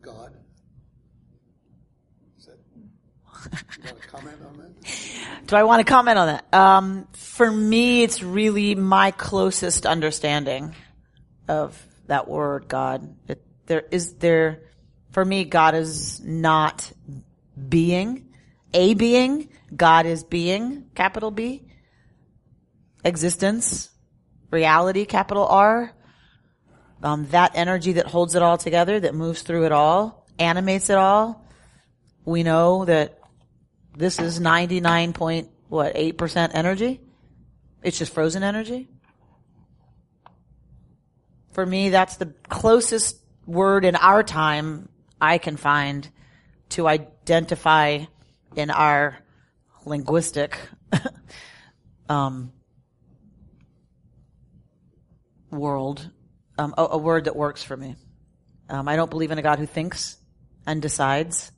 [0.00, 0.34] God.
[2.42, 3.21] Is that, you want to comment on that?
[5.46, 6.54] Do I want to comment on that?
[6.54, 10.74] Um, for me, it's really my closest understanding
[11.48, 13.14] of that word, God.
[13.28, 14.62] It, there is there,
[15.10, 16.90] for me, God is not
[17.68, 18.28] being,
[18.72, 19.48] a being.
[19.74, 21.62] God is being, capital B.
[23.04, 23.90] Existence,
[24.50, 25.92] reality, capital R.
[27.02, 30.96] Um, that energy that holds it all together, that moves through it all, animates it
[30.96, 31.44] all.
[32.24, 33.18] We know that
[33.96, 37.00] this is 99 point, what, 8% energy?
[37.82, 38.88] It's just frozen energy?
[41.52, 44.88] For me, that's the closest word in our time
[45.20, 46.08] I can find
[46.70, 48.04] to identify
[48.56, 49.18] in our
[49.84, 50.58] linguistic
[52.08, 52.52] um,
[55.50, 56.10] world
[56.58, 57.96] um, a, a, word that works for me.
[58.68, 60.16] Um, I don't believe in a God who thinks
[60.66, 61.50] and decides.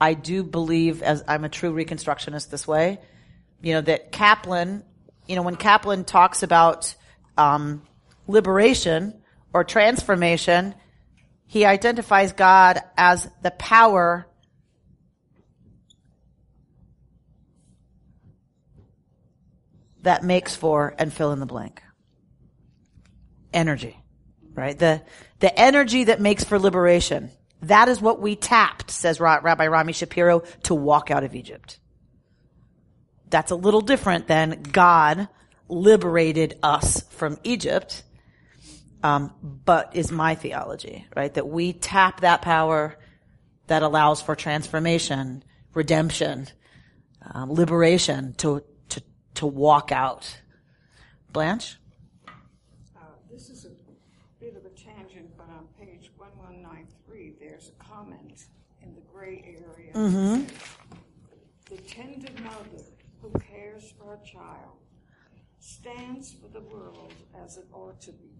[0.00, 2.98] I do believe, as I'm a true Reconstructionist this way,
[3.62, 4.84] you know, that Kaplan,
[5.26, 6.94] you know, when Kaplan talks about
[7.36, 7.82] um,
[8.26, 10.74] liberation or transformation,
[11.46, 14.26] he identifies God as the power
[20.02, 21.82] that makes for and fill in the blank.
[23.52, 23.98] Energy,
[24.54, 24.78] right?
[24.78, 25.02] The,
[25.40, 27.30] the energy that makes for liberation.
[27.68, 31.78] That is what we tapped, says Rabbi Rami Shapiro, to walk out of Egypt.
[33.28, 35.28] That's a little different than God
[35.68, 38.02] liberated us from Egypt,
[39.02, 41.32] um, but is my theology, right?
[41.34, 42.96] That we tap that power
[43.66, 46.48] that allows for transformation, redemption,
[47.32, 49.02] um, liberation to, to,
[49.34, 50.40] to walk out.
[51.32, 51.76] Blanche?
[52.96, 53.00] Uh,
[53.30, 53.70] this is a
[54.38, 58.44] bit of a tangent, but on page 1193, there's a comment
[58.82, 59.83] in the gray area.
[59.94, 60.42] Mm-hmm.
[61.70, 62.84] The tender mother
[63.22, 64.78] who cares for a child
[65.60, 67.12] stands for the world
[67.44, 68.30] as it ought to be.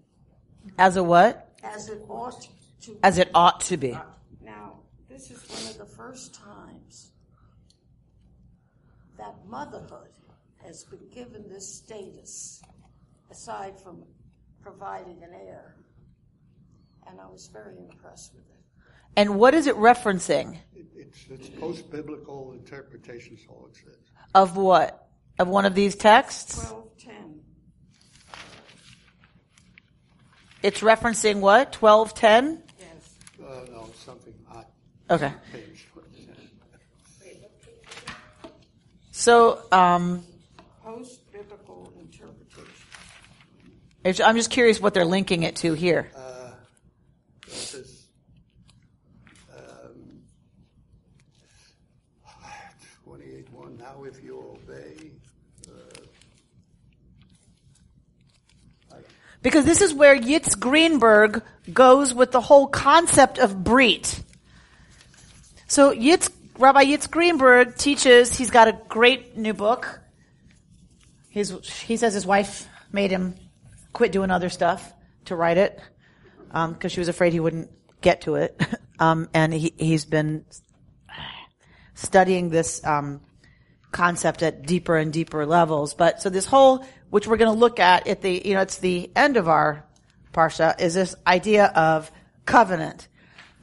[0.79, 1.53] As a what?
[1.63, 2.49] As it ought
[2.83, 3.97] to As it ought to be.
[4.43, 7.13] Now, this is one of the first times
[9.17, 10.11] that motherhood
[10.65, 12.63] has been given this status,
[13.31, 14.03] aside from
[14.61, 15.77] providing an heir.
[17.07, 18.54] And I was very impressed with it.
[19.17, 20.59] And what is it referencing?
[20.97, 23.97] It's, it's post-biblical interpretation, is all it says.
[24.35, 25.09] Of what?
[25.39, 26.71] Of one of these texts?
[26.71, 27.41] 1210.
[30.63, 31.75] It's referencing what?
[31.81, 32.63] 1210?
[32.79, 33.19] Yes.
[33.39, 34.67] Uh, no, something odd.
[35.11, 35.33] Okay.
[35.53, 35.87] Page.
[39.17, 40.23] So, um,
[40.83, 42.67] Post biblical interpretation.
[44.27, 46.11] I'm just curious what they're linking it to here.
[46.15, 46.51] Uh,
[47.47, 48.07] it says,
[49.57, 50.21] um,
[53.07, 55.11] 28.1, now if you obey,
[55.69, 55.99] uh,
[59.43, 64.23] Because this is where Yitz Greenberg goes with the whole concept of Brit.
[65.67, 70.01] So Yitz, Rabbi Yitz Greenberg teaches, he's got a great new book.
[71.29, 71.51] His,
[71.83, 73.35] he says his wife made him
[73.93, 74.95] quit doing other stuff
[75.27, 75.79] to write it,
[76.53, 77.71] um, cause she was afraid he wouldn't
[78.01, 78.59] get to it.
[79.01, 80.45] Um, and he, he's been
[81.95, 83.21] studying this um,
[83.95, 85.95] concept at deeper and deeper levels.
[85.95, 88.79] But so this whole, which we're going to look at at the, you know, it's
[88.79, 89.87] the end of our
[90.35, 92.11] parsha, is this idea of
[92.45, 93.09] covenant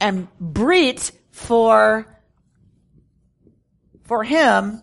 [0.00, 2.06] and brit for
[4.04, 4.82] for him.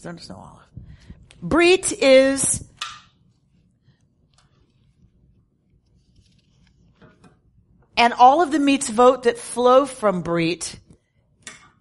[0.00, 0.62] There's no olive.
[1.40, 2.64] Brit is
[7.96, 10.78] and all of the mitzvot that flow from Brit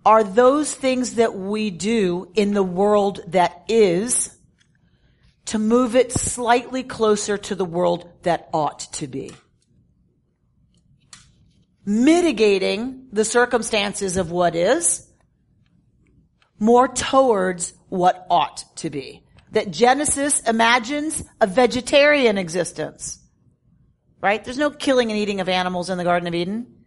[0.05, 4.35] are those things that we do in the world that is
[5.45, 9.31] to move it slightly closer to the world that ought to be.
[11.85, 15.07] Mitigating the circumstances of what is
[16.59, 19.23] more towards what ought to be.
[19.51, 23.19] That Genesis imagines a vegetarian existence.
[24.21, 24.43] Right?
[24.43, 26.80] There's no killing and eating of animals in the Garden of Eden.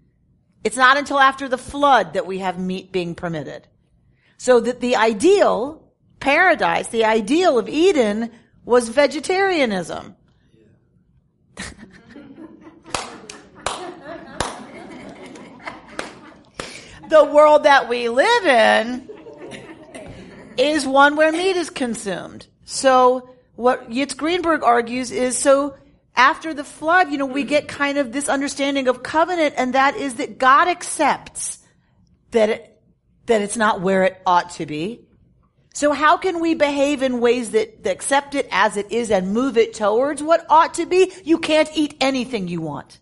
[0.65, 3.69] It's not until after the flood that we have meat being permitted.
[4.39, 5.83] So that the ideal
[6.21, 8.31] paradise, the ideal of Eden
[8.65, 10.17] was vegetarianism.
[17.09, 19.11] the world that we live in
[20.57, 22.47] is one where meat is consumed.
[22.65, 25.77] So what Yitz Greenberg argues is so
[26.17, 29.97] after the flood, you know, we get kind of this understanding of covenant and that
[29.97, 31.59] is that God accepts
[32.31, 32.83] that it,
[33.27, 35.01] that it's not where it ought to be.
[35.75, 39.33] So how can we behave in ways that, that accept it as it is and
[39.33, 41.12] move it towards what ought to be?
[41.25, 43.01] You can't eat anything you want.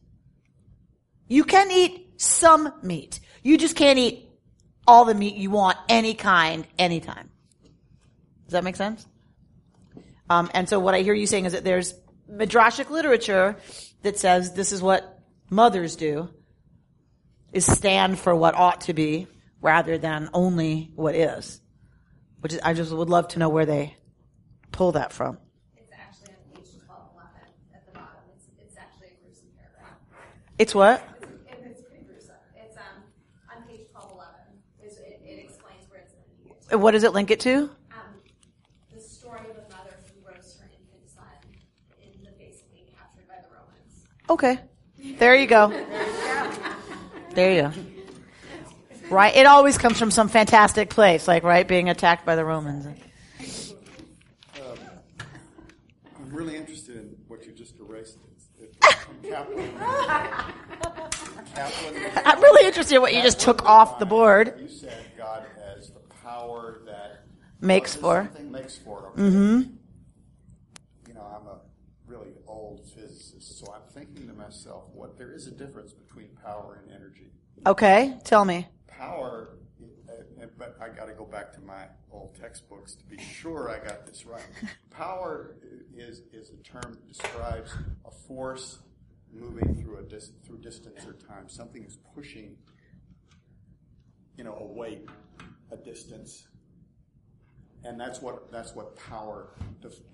[1.28, 3.20] You can eat some meat.
[3.42, 4.28] You just can't eat
[4.86, 7.30] all the meat you want, any kind, anytime.
[8.44, 9.06] Does that make sense?
[10.30, 11.94] Um, and so what I hear you saying is that there's
[12.32, 13.56] midrashic literature
[14.02, 15.20] that says this is what
[15.50, 16.28] mothers do,
[17.52, 19.26] is stand for what ought to be
[19.60, 21.60] rather than only what is.
[22.40, 23.96] Which is, I just would love to know where they
[24.72, 25.38] pull that from.
[25.76, 27.30] It's actually on page 1211
[27.72, 28.24] at the bottom.
[28.34, 30.00] It's, it's actually a gruesome paragraph.
[30.58, 30.98] It's what?
[31.46, 32.42] It's, it's pretty gruesome.
[32.58, 33.06] It's um,
[33.46, 34.34] on page 1211.
[34.82, 36.82] It's, it, it explains where it's going to be used.
[36.82, 37.70] What does it link it to?
[37.94, 38.18] Um,
[38.90, 41.38] the story of a mother who roasts her infant son
[42.02, 44.10] in the face of being captured by the Romans.
[44.30, 44.58] Okay.
[45.18, 45.68] There you go.
[47.34, 47.72] There you go.
[49.10, 49.34] Right?
[49.36, 52.86] It always comes from some fantastic place, like, right, being attacked by the Romans.
[56.16, 58.16] I'm really interested in what you just erased.
[58.32, 58.48] It's,
[58.80, 59.70] it's from Kaplan.
[61.54, 62.12] Kaplan.
[62.24, 64.54] I'm really interested in what you just took off the board.
[64.58, 67.26] You said God has the power that
[67.60, 68.30] Makes for.
[68.40, 69.08] makes for.
[69.10, 69.20] Okay?
[69.20, 69.62] Mm-hmm.
[71.06, 71.60] You know, I'm a
[72.06, 76.82] really old physicist, so I'm thinking to myself, what there is a difference between power
[76.82, 77.30] and energy.
[77.64, 78.66] Okay, tell me.
[78.88, 79.50] Power,
[80.08, 83.78] uh, but I got to go back to my old textbooks to be sure I
[83.78, 84.42] got this right.
[84.90, 85.54] Power
[85.94, 87.72] is is a term that describes
[88.04, 88.80] a force
[89.32, 91.48] moving through a dis- through distance or time.
[91.48, 92.56] Something is pushing,
[94.36, 95.08] you know, a weight,
[95.70, 96.48] a distance,
[97.84, 99.54] and that's what that's what power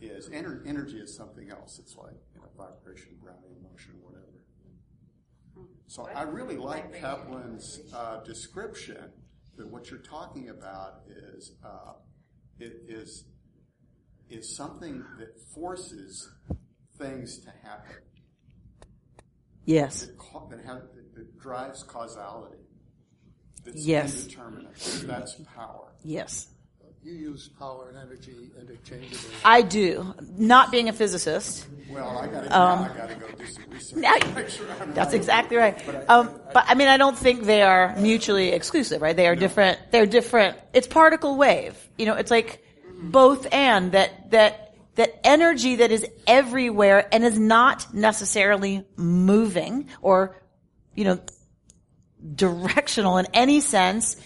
[0.03, 0.29] is.
[0.29, 1.79] Ener- energy is something else.
[1.79, 4.38] It's like you know, vibration, gravity, motion, whatever.
[5.87, 9.11] So I really like Kaplan's uh, description
[9.57, 11.01] that what you're talking about
[11.35, 11.93] is uh,
[12.59, 13.25] it is
[14.29, 16.29] is something that forces
[16.99, 17.97] things to happen.
[19.65, 20.03] Yes.
[20.03, 22.59] That, ca- that, have, that, that drives causality.
[23.65, 24.25] That's Yes.
[24.25, 24.77] indeterminate.
[25.07, 25.93] That's power.
[26.05, 26.49] Yes.
[27.09, 29.19] You use power and energy interchangeably.
[29.43, 30.15] I do.
[30.37, 31.67] Not being a physicist.
[31.91, 33.99] Well, I got Um, I to go do some research.
[33.99, 35.15] Now- sure That's right.
[35.15, 35.83] exactly right.
[36.11, 39.17] Um, but I mean, I don't think they are mutually exclusive, right?
[39.17, 39.79] They are different.
[39.91, 40.59] They're different.
[40.75, 41.79] It's particle wave.
[41.97, 42.63] You know, it's like
[43.01, 50.37] both and that that that energy that is everywhere and is not necessarily moving or
[50.95, 51.19] you know
[52.35, 54.17] directional in any sense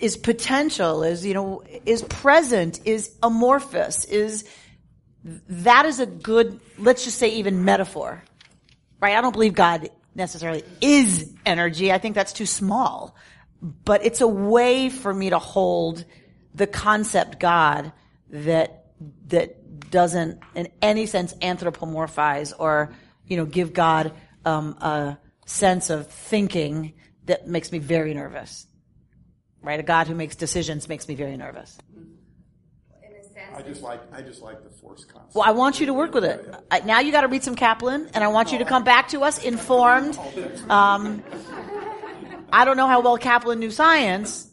[0.00, 4.48] is potential is you know is present is amorphous is
[5.24, 8.22] that is a good let's just say even metaphor
[9.00, 9.16] right?
[9.16, 11.92] I don't believe god necessarily is energy.
[11.92, 13.16] I think that's too small.
[13.62, 16.04] But it's a way for me to hold
[16.54, 17.92] the concept god
[18.30, 18.86] that
[19.28, 22.92] that doesn't in any sense anthropomorphize or
[23.26, 24.12] you know give god
[24.44, 26.94] um, a sense of thinking
[27.26, 28.66] that makes me very nervous
[29.62, 31.78] right a god who makes decisions makes me very nervous
[33.02, 35.34] In a sense, I just like I just like the force concept.
[35.34, 36.54] well, I want you to work with it.
[36.70, 39.08] I, now you got to read some Kaplan, and I want you to come back
[39.08, 40.16] to us informed.
[40.68, 41.22] Um,
[42.52, 44.48] I don't know how well Kaplan knew science,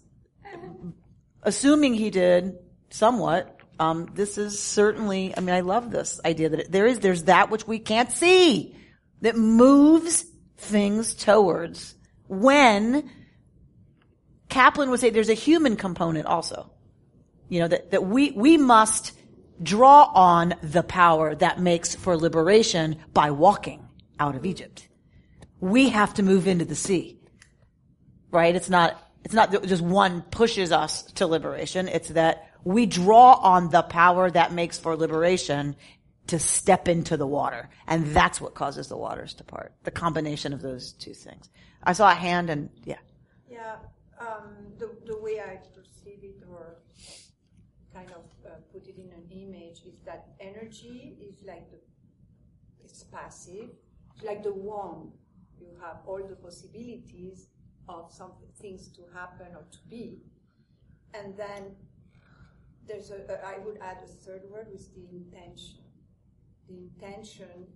[1.44, 2.58] assuming he did
[2.90, 7.24] somewhat, um, this is certainly, I mean, I love this idea that there is, there's
[7.24, 8.76] that which we can't see
[9.22, 10.26] that moves
[10.58, 11.96] things towards
[12.28, 13.10] when
[14.50, 16.72] Kaplan would say there's a human component also.
[17.50, 19.14] You know, that, that we, we must
[19.62, 23.88] draw on the power that makes for liberation by walking
[24.20, 24.88] out of Egypt.
[25.60, 27.20] We have to move into the sea.
[28.32, 28.56] Right?
[28.56, 31.88] It's not, it's not just one pushes us to liberation.
[31.88, 35.76] It's that we draw on the power that makes for liberation
[36.28, 37.70] to step into the water.
[37.88, 39.74] And that's what causes the waters to part.
[39.84, 41.50] The combination of those two things.
[41.82, 42.98] I saw a hand and, yeah.
[43.50, 43.78] Yeah,
[44.20, 46.78] um, the, the way I perceive it or
[47.94, 51.78] kind of uh, put it in an image is that energy is like the,
[52.84, 53.70] it's passive.
[54.16, 55.12] It's like the wand.
[55.60, 57.50] You have all the possibilities
[57.88, 60.20] of some things to happen or to be.
[61.14, 61.76] And then
[62.88, 65.84] there's a, I would add a third word with the intention.
[66.68, 67.68] The intention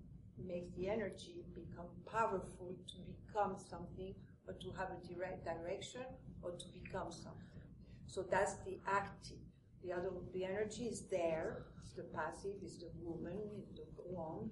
[0.43, 4.13] makes the energy become powerful to become something
[4.47, 6.03] or to have a direct direction
[6.41, 7.61] or to become something.
[8.07, 9.37] So that's the active.
[9.83, 11.65] The other, the energy is there.
[11.83, 13.39] It's the passive, it's the woman,
[13.75, 14.51] it's the one.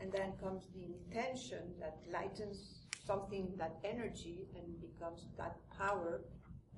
[0.00, 6.20] And then comes the intention that lightens something, that energy, and becomes that power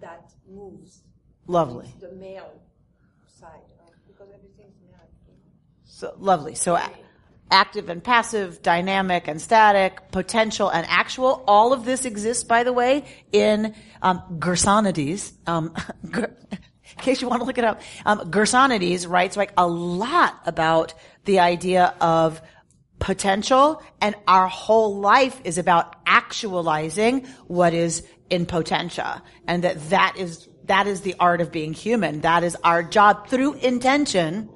[0.00, 1.02] that moves.
[1.46, 1.86] Lovely.
[1.86, 2.60] It's the male
[3.26, 4.98] side, of, because everything's male.
[5.88, 6.54] So lovely.
[6.54, 6.78] So
[7.50, 11.44] active and passive, dynamic and static, potential and actual.
[11.46, 15.32] All of this exists, by the way, in um, Gersonides.
[15.46, 16.26] Um, in
[16.98, 20.94] case you want to look it up, um, Gersonides writes like a lot about
[21.24, 22.40] the idea of
[22.98, 30.16] potential, and our whole life is about actualizing what is in potentia, and that that
[30.18, 32.20] is that is the art of being human.
[32.20, 34.50] That is our job through intention.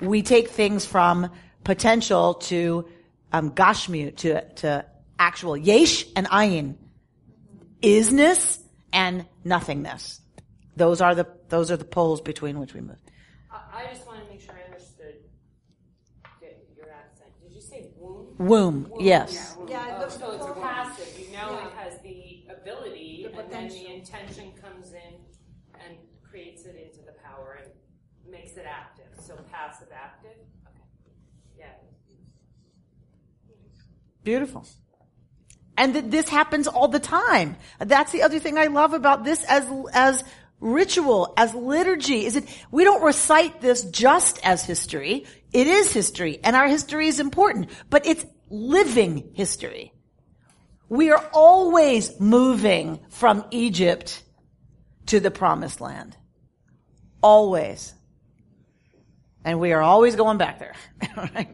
[0.00, 1.30] We take things from
[1.64, 2.88] potential to
[3.32, 4.84] um, gashmiut, to to
[5.18, 6.76] actual yesh and ayin,
[7.82, 8.60] isness
[8.92, 10.20] and nothingness.
[10.76, 12.96] Those are the those are the poles between which we move.
[13.50, 15.16] I, I just want to make sure I understood
[16.76, 17.30] your accent.
[17.42, 18.26] Did you say womb?
[18.38, 19.34] Womb, Womb, yes.
[19.34, 19.68] Yeah, womb.
[19.70, 21.18] Yeah, oh, so it's the- passive.
[21.18, 21.66] You know Yeah.
[21.66, 25.14] it has the ability, The and then the intention comes in
[25.74, 27.70] and creates it into the power and
[28.30, 29.06] makes it active.
[29.20, 30.36] So passive active.
[30.66, 30.84] Okay.
[31.58, 31.66] Yeah.
[34.24, 34.66] Beautiful.
[35.76, 37.56] And that this happens all the time.
[37.78, 40.24] That's the other thing I love about this as, as
[40.60, 45.24] ritual, as liturgy, is it, we don't recite this just as history.
[45.52, 49.92] It is history, and our history is important, but it's living history.
[50.88, 54.22] We are always moving from Egypt
[55.06, 56.16] to the promised land.
[57.22, 57.94] Always.
[59.44, 60.74] And we are always going back there.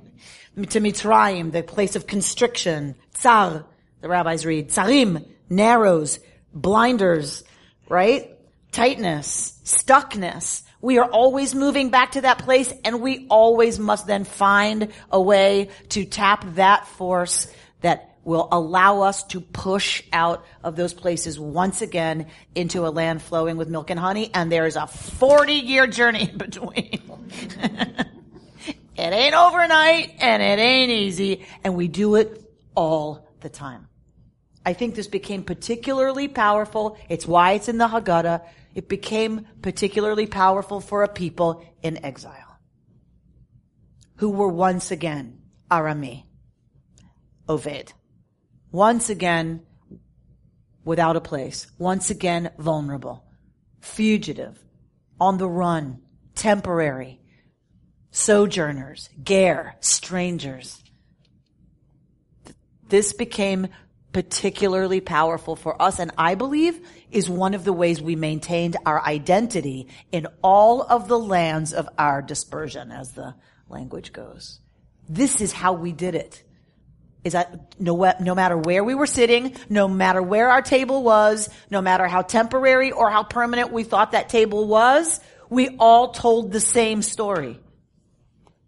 [0.56, 2.94] To Mitzrayim, the place of constriction.
[3.12, 3.66] Tsar,
[4.00, 4.70] the rabbis read.
[4.70, 6.18] Tsarim, narrows,
[6.54, 7.44] blinders,
[7.90, 8.30] right?
[8.72, 10.62] Tightness, stuckness.
[10.80, 15.20] We are always moving back to that place and we always must then find a
[15.20, 17.52] way to tap that force
[17.82, 23.20] that will allow us to push out of those places once again into a land
[23.20, 24.30] flowing with milk and honey.
[24.32, 27.02] And there is a 40 year journey in between.
[28.98, 31.46] it ain't overnight and it ain't easy.
[31.64, 32.42] And we do it
[32.74, 33.88] all the time.
[34.64, 36.98] I think this became particularly powerful.
[37.08, 38.42] It's why it's in the Haggadah.
[38.74, 42.58] It became particularly powerful for a people in exile
[44.16, 45.40] who were once again
[45.70, 46.24] Arami,
[47.48, 47.92] Oved.
[48.72, 49.62] Once again
[50.84, 51.66] without a place.
[51.78, 53.24] Once again vulnerable.
[53.80, 54.58] Fugitive.
[55.20, 56.00] On the run.
[56.34, 57.20] Temporary.
[58.16, 59.10] Sojourners.
[59.22, 59.74] Ger.
[59.80, 60.82] Strangers.
[62.88, 63.68] This became
[64.14, 69.04] particularly powerful for us and I believe is one of the ways we maintained our
[69.04, 73.34] identity in all of the lands of our dispersion as the
[73.68, 74.60] language goes.
[75.06, 76.42] This is how we did it.
[77.22, 81.50] Is that no, no matter where we were sitting, no matter where our table was,
[81.70, 86.50] no matter how temporary or how permanent we thought that table was, we all told
[86.50, 87.60] the same story.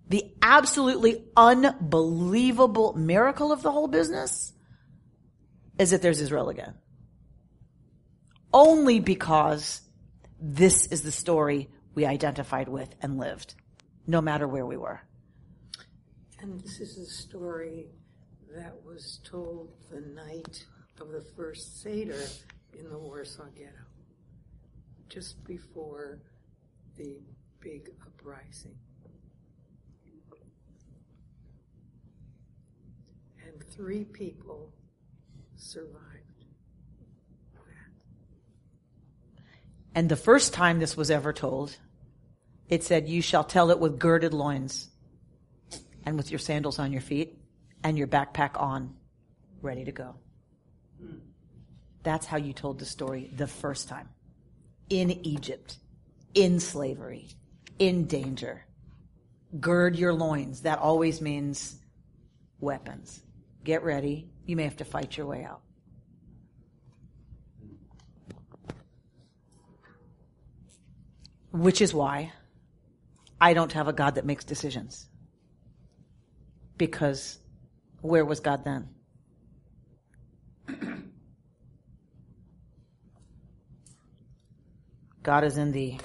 [0.08, 4.52] The absolutely unbelievable miracle of the whole business
[5.78, 6.74] is that there's Israel again.
[8.52, 9.82] Only because
[10.40, 13.54] this is the story we identified with and lived,
[14.06, 15.00] no matter where we were.
[16.40, 17.86] And this is a story
[18.56, 20.64] that was told the night
[21.00, 22.24] of the first Seder
[22.78, 23.72] in the Warsaw Ghetto.
[25.08, 26.20] just before
[26.96, 27.16] the
[27.60, 28.76] big uprising.
[33.60, 34.72] Three people
[35.56, 35.98] survived.
[39.98, 41.76] And the first time this was ever told,
[42.68, 44.90] it said, You shall tell it with girded loins
[46.06, 47.36] and with your sandals on your feet
[47.82, 48.94] and your backpack on,
[49.60, 50.14] ready to go.
[52.04, 54.08] That's how you told the story the first time.
[54.88, 55.78] In Egypt,
[56.32, 57.30] in slavery,
[57.80, 58.64] in danger.
[59.58, 60.62] Gird your loins.
[60.62, 61.76] That always means
[62.60, 63.20] weapons.
[63.64, 64.28] Get ready.
[64.46, 65.60] You may have to fight your way out.
[71.52, 72.32] Which is why
[73.40, 75.08] I don't have a God that makes decisions.
[76.76, 77.38] Because
[78.00, 78.88] where was God then?
[85.22, 85.98] God is in the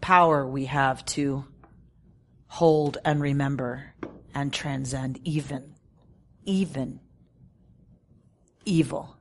[0.00, 1.44] power we have to
[2.48, 3.91] hold and remember
[4.34, 5.74] and transcend even,
[6.44, 7.00] even
[8.64, 9.16] evil,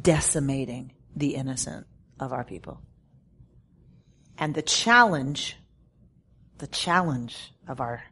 [0.00, 1.86] decimating the innocent
[2.18, 2.80] of our people.
[4.38, 5.56] And the challenge,
[6.58, 8.02] the challenge of our,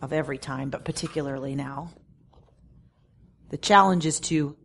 [0.00, 1.90] of every time, but particularly now,
[3.50, 4.56] the challenge is to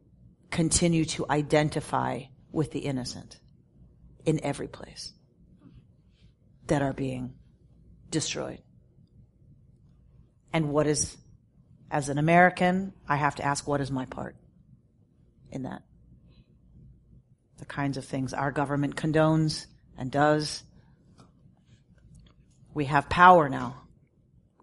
[0.49, 3.39] continue to identify with the innocent
[4.25, 5.13] in every place
[6.67, 7.33] that are being
[8.09, 8.61] destroyed.
[10.57, 11.15] And what is,
[11.91, 14.35] as an American, I have to ask, what is my part
[15.51, 15.83] in that?
[17.59, 19.67] The kinds of things our government condones
[19.99, 20.63] and does.
[22.73, 23.83] We have power now.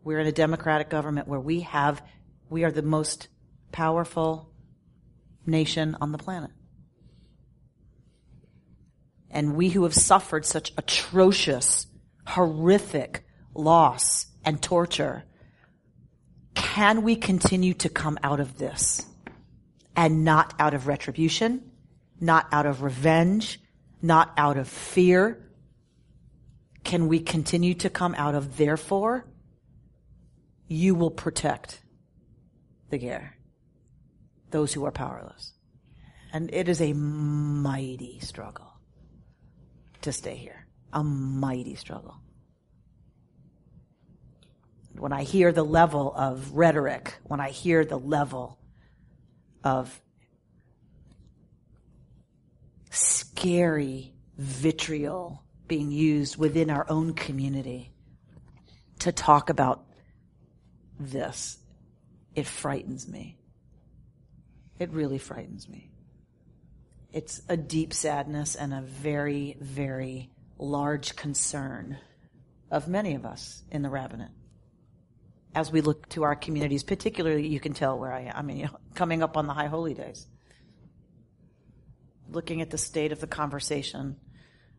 [0.03, 2.03] We're in a democratic government where we have,
[2.51, 3.29] we are the most
[3.71, 4.51] powerful
[5.47, 6.51] nation on the planet.
[9.31, 11.87] And we who have suffered such atrocious,
[12.27, 13.25] horrific
[13.55, 15.23] loss and torture,
[16.55, 19.07] can we continue to come out of this
[19.97, 21.71] and not out of retribution,
[22.21, 23.61] not out of revenge,
[24.03, 25.41] not out of fear?
[26.85, 29.27] Can we continue to come out of therefore?
[30.69, 31.81] You will protect
[32.91, 33.37] the ger,
[34.51, 35.53] those who are powerless.
[36.33, 38.73] And it is a mighty struggle
[40.03, 40.67] to stay here.
[40.93, 42.17] A mighty struggle.
[44.97, 48.59] When I hear the level of rhetoric, when I hear the level
[49.63, 50.01] of
[52.91, 57.93] scary vitriol being used within our own community
[59.01, 59.85] to talk about
[60.99, 61.59] this,
[62.35, 63.39] it frightens me.
[64.79, 65.91] It really frightens me.
[67.13, 71.99] It's a deep sadness and a very, very large concern
[72.71, 74.31] of many of us in the rabbinate.
[75.55, 78.33] As we look to our communities, particularly, you can tell where I am.
[78.35, 80.27] I mean, you know, coming up on the High Holy Days,
[82.31, 84.17] looking at the state of the conversation,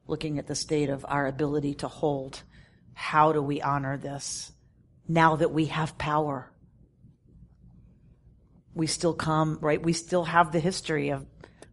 [0.07, 2.43] looking at the state of our ability to hold.
[2.93, 4.51] How do we honor this
[5.07, 6.51] now that we have power?
[8.73, 9.81] We still come, right?
[9.81, 11.25] We still have the history of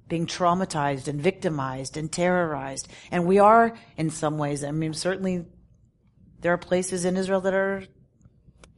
[0.09, 2.89] being traumatized and victimized and terrorized.
[3.11, 5.47] And we are in some ways, I mean, certainly
[6.41, 7.85] there are places in Israel that are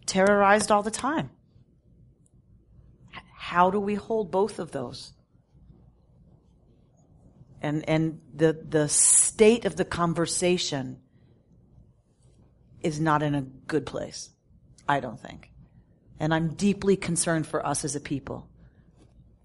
[0.07, 1.31] terrorized all the time.
[3.37, 5.13] How do we hold both of those?
[7.61, 10.99] And, and the, the state of the conversation
[12.81, 14.31] is not in a good place,
[14.89, 15.51] I don't think.
[16.21, 18.49] And I'm deeply concerned for us as a people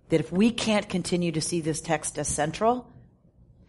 [0.10, 2.92] that if we can't continue to see this text as central,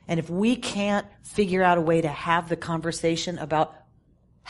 [0.09, 3.75] and if we can't figure out a way to have the conversation about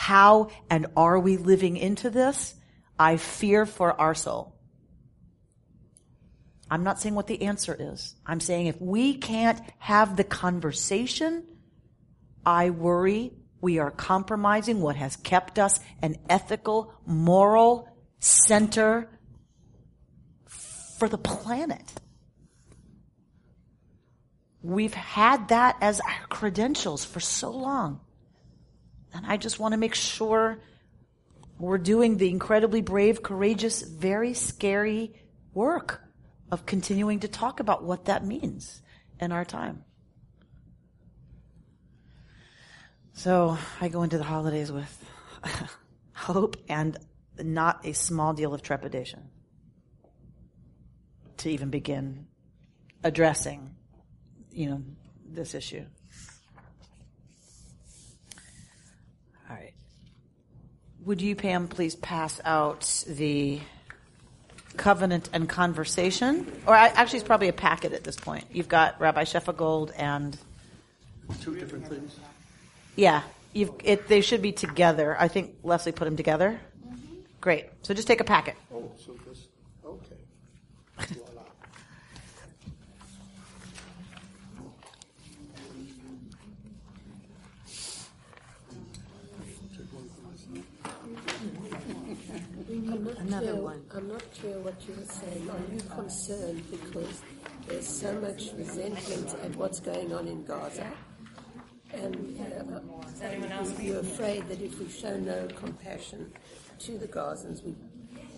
[0.01, 2.55] how and are we living into this,
[2.98, 4.57] I fear for our soul.
[6.70, 8.14] I'm not saying what the answer is.
[8.24, 11.44] I'm saying if we can't have the conversation,
[12.46, 17.86] I worry we are compromising what has kept us an ethical, moral
[18.20, 19.11] center
[20.98, 21.92] for the planet.
[24.62, 28.01] We've had that as our credentials for so long.
[29.14, 30.58] And I just want to make sure
[31.58, 35.14] we're doing the incredibly brave, courageous, very scary
[35.52, 36.02] work
[36.50, 38.82] of continuing to talk about what that means
[39.20, 39.84] in our time.
[43.12, 45.04] So I go into the holidays with
[46.14, 46.96] hope and
[47.38, 49.28] not a small deal of trepidation
[51.38, 52.26] to even begin
[53.02, 53.74] addressing,
[54.50, 54.82] you know,
[55.26, 55.84] this issue.
[59.48, 59.74] All right.
[61.07, 63.61] Would you, Pam, please pass out the
[64.76, 66.46] covenant and conversation?
[66.66, 68.44] Or I, actually, it's probably a packet at this point.
[68.53, 70.36] You've got Rabbi Shefa Gold and
[71.40, 72.16] Two different things.
[72.96, 73.22] yeah,
[73.53, 75.16] you've, it, they should be together.
[75.18, 76.61] I think Leslie put them together.
[76.86, 77.14] Mm-hmm.
[77.40, 77.66] Great.
[77.82, 78.57] So just take a packet.
[78.72, 79.46] Oh, so this,
[79.84, 80.16] okay.
[80.98, 81.42] Voila.
[92.70, 93.82] I'm not Another clear, one.
[93.94, 95.48] I'm not clear what you were saying.
[95.50, 97.22] Are you concerned because
[97.68, 100.90] there's so much resentment at what's going on in Gaza?
[101.92, 102.80] And uh,
[103.80, 106.32] you're afraid that if we show no compassion
[106.80, 107.76] to the Gazans, we,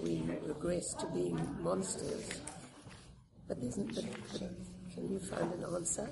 [0.03, 2.29] we regress to being monsters.
[3.49, 4.41] But, there's, but, but
[4.95, 6.09] can you find an answer?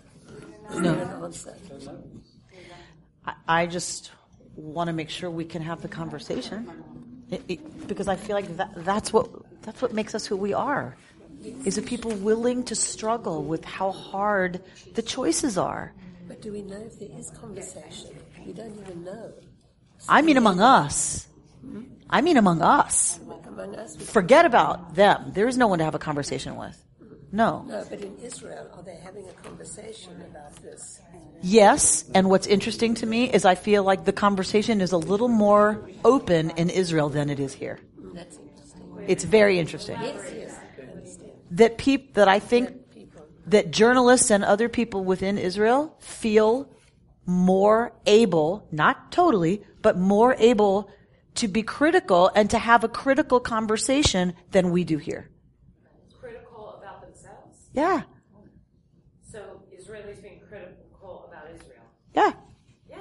[0.71, 0.95] Is No.
[0.95, 1.55] an answer?
[3.27, 4.13] I, I just
[4.55, 6.91] want to make sure we can have the conversation
[7.31, 9.29] It- it- because I feel like that, that's what
[9.63, 10.97] that's what makes us who we are.
[11.65, 14.63] Is a people willing to struggle with how hard
[14.95, 15.93] the choices are.
[16.29, 18.11] But do we know if there is conversation?
[18.47, 19.33] We don't even know.
[20.09, 21.27] I mean, among us.
[22.09, 23.21] I mean, among us.
[23.47, 25.33] Among us, Forget about them.
[25.35, 26.83] There is no one to have a conversation with.
[27.33, 27.65] No.
[27.69, 31.01] No, but in Israel, are they having a conversation about this?
[31.43, 35.29] Yes, and what's interesting to me is I feel like the conversation is a little
[35.29, 37.79] more open in Israel than it is here.
[38.13, 39.05] That's interesting.
[39.07, 39.99] It's very interesting.
[40.01, 41.19] Yes, yes,
[41.53, 42.73] That peop, that I think
[43.47, 46.69] that journalists and other people within Israel feel
[47.27, 50.91] more able, not totally, but more able
[51.37, 55.30] to be critical and to have a critical conversation than we do here.
[57.81, 58.07] Critical about themselves.
[59.33, 59.33] Yeah.
[59.33, 61.85] So Israelis being critical about Israel.
[62.15, 62.33] Yeah.
[62.89, 62.97] Yeah,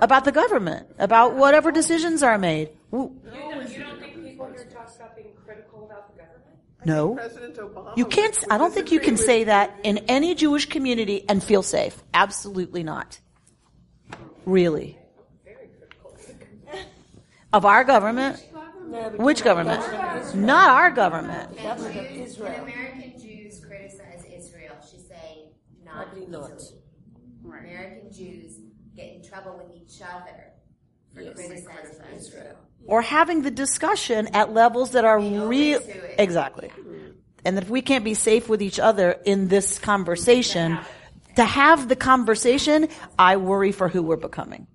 [0.00, 2.70] About the government, about whatever decisions are made.
[2.90, 6.56] W- You don't, you don't think people here talk about being critical about the government?
[6.86, 7.14] No.
[7.14, 7.96] President Obama.
[7.98, 11.62] You can't, I don't think you can say that in any Jewish community and feel
[11.62, 12.02] safe.
[12.14, 13.20] Absolutely not.
[14.46, 14.96] Really.
[17.52, 18.42] Of our government?
[19.18, 19.82] Which government?
[20.34, 21.56] Not our government.
[21.62, 22.52] Government of Israel.
[22.52, 25.48] When American Jews criticize Israel, she's saying
[25.84, 26.50] not Probably not.
[26.56, 26.78] easily.
[27.44, 28.58] American Jews
[28.96, 30.52] get in trouble with each other
[31.14, 31.34] for Yes.
[31.36, 32.56] criticizing Israel.
[32.86, 35.80] Or having the discussion at levels that are real.
[36.18, 36.70] Exactly.
[37.44, 40.78] And that if we can't be safe with each other in this conversation,
[41.36, 42.88] to have the conversation,
[43.18, 44.66] I worry for who we're becoming.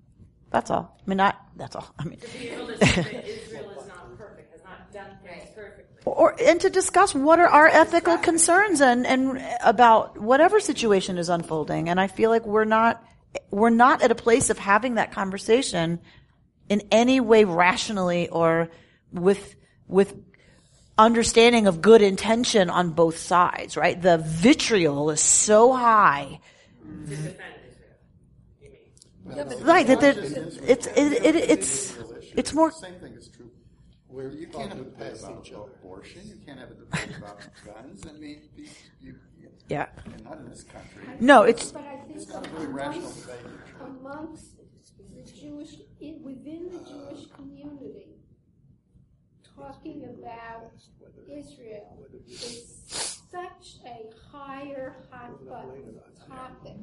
[0.50, 0.96] That's all.
[1.04, 1.92] I mean, not, that's all.
[1.98, 5.18] I mean, To be able to say that Israel is not perfect, has not done
[5.24, 6.02] things perfectly.
[6.16, 11.28] Or and to discuss what are our ethical concerns and and about whatever situation is
[11.28, 11.88] unfolding.
[11.88, 13.04] And i feel like we're not
[13.50, 16.00] we're not at a place of having that conversation
[16.68, 18.70] in any way rationally or
[19.12, 19.54] with
[19.86, 20.16] with
[20.96, 24.00] understanding of good intention on both sides right?
[24.00, 26.40] The vitriol is so high.
[29.60, 31.94] Right that there, it's it, it, it's
[32.36, 33.35] it's more Same thing is true.
[34.08, 35.48] Where you can't have a debate about
[35.80, 38.06] abortion, you can't have a debate about guns.
[38.06, 38.64] I mean, you,
[39.00, 39.86] you, you, Yeah.
[40.04, 41.02] and not in this country.
[41.20, 43.40] No, it's- But I think it's not a really rational amongst, debate.
[43.80, 45.74] amongst the Jewish,
[46.22, 48.06] within the Jewish community,
[49.56, 50.72] talking about
[51.28, 51.98] Israel
[52.28, 52.82] is
[53.30, 55.55] such a higher hot button
[56.28, 56.76] topic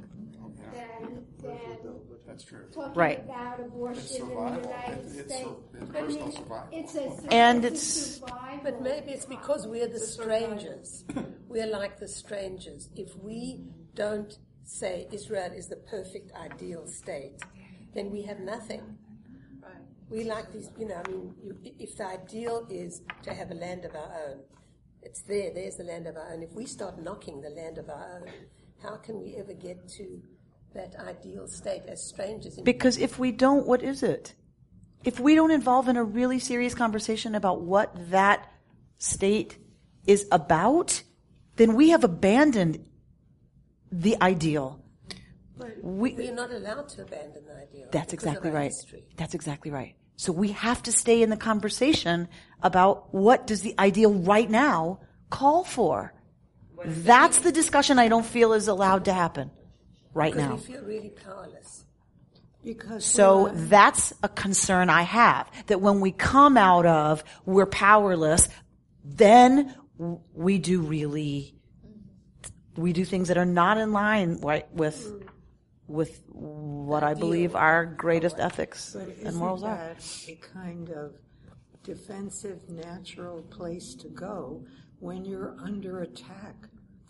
[0.71, 2.65] than, than That's true.
[2.73, 3.19] talking Right.
[3.23, 4.61] about abortion It's in the survival.
[4.61, 5.33] United It's States.
[5.43, 6.67] sur- it's I personal mean, survival.
[6.71, 11.03] It's a, And it's survival But maybe it's because we're the strangers.
[11.47, 12.89] We're like the strangers.
[12.95, 13.63] If we
[13.93, 17.41] don't say Israel is the perfect ideal state,
[17.93, 18.97] then we have nothing.
[20.09, 23.55] We like these, you know, I mean, you, if the ideal is to have a
[23.55, 24.39] land of our own,
[25.01, 26.43] it's there, there's the land of our own.
[26.43, 28.29] If we start knocking the land of our own,
[28.83, 30.21] how can we ever get to
[30.75, 32.57] that ideal state as strangers?
[32.57, 34.35] In Because if we don't, what is it?
[35.03, 38.49] If we don't involve in a really serious conversation about what that
[38.97, 39.57] state
[40.05, 41.03] is about,
[41.55, 42.89] then we have abandoned
[43.91, 44.79] the ideal.
[45.81, 47.87] we, we're not allowed to abandon the ideal.
[47.91, 48.71] That's exactly right.
[48.71, 49.05] history.
[49.17, 49.95] That's exactly right.
[50.15, 52.27] So we have to stay in the conversation
[52.61, 56.13] about what does the ideal right now call for.
[56.85, 59.51] That's the discussion I don't feel is allowed to happen
[60.13, 60.55] right now.
[60.55, 61.85] we feel really powerless.
[62.63, 68.47] Because So that's a concern I have that when we come out of we're powerless,
[69.03, 71.55] then we do really
[72.75, 75.27] we do things that are not in line right with mm.
[75.87, 79.95] with what I believe our greatest ethics But and isn't morals are.
[80.27, 81.15] a kind of
[81.83, 84.65] defensive, natural place to go
[84.99, 86.55] when you're under attack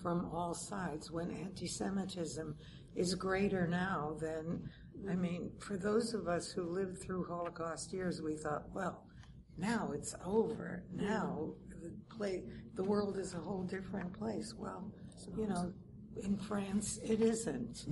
[0.04, 1.10] from all sides?
[1.10, 2.56] When anti-Semitism
[2.96, 4.70] is greater now than,
[5.10, 9.06] I mean, for those of us who lived through Holocaust years, we thought, well,
[9.58, 10.84] now it's over.
[10.94, 12.44] Now the play,
[12.76, 14.54] the world is a whole different place.
[14.58, 14.92] Well,
[15.38, 15.74] you know,
[16.22, 17.86] in France, it isn't.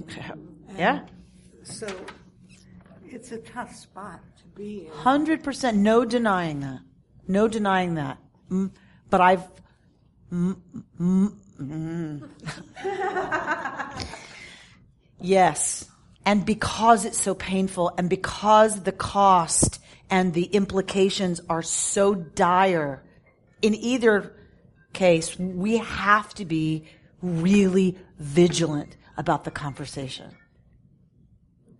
[0.77, 1.05] Yeah.
[1.63, 1.87] So
[3.05, 4.91] it's a tough spot to be in.
[4.91, 6.81] Hundred percent, no denying that,
[7.27, 8.17] no denying that.
[8.49, 8.71] Mm,
[9.09, 9.47] but I've,
[11.61, 12.29] mm.
[15.19, 15.89] yes,
[16.25, 23.03] and because it's so painful, and because the cost and the implications are so dire,
[23.61, 24.33] in either
[24.93, 26.85] case, we have to be
[27.21, 30.35] really vigilant about the conversation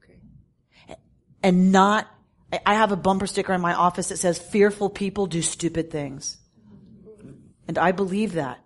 [0.03, 0.97] Okay.
[1.41, 2.07] and not
[2.53, 5.89] I- I have a bumper sticker in my office that says fearful people do stupid
[5.89, 6.37] things.
[7.67, 8.60] And I believe that.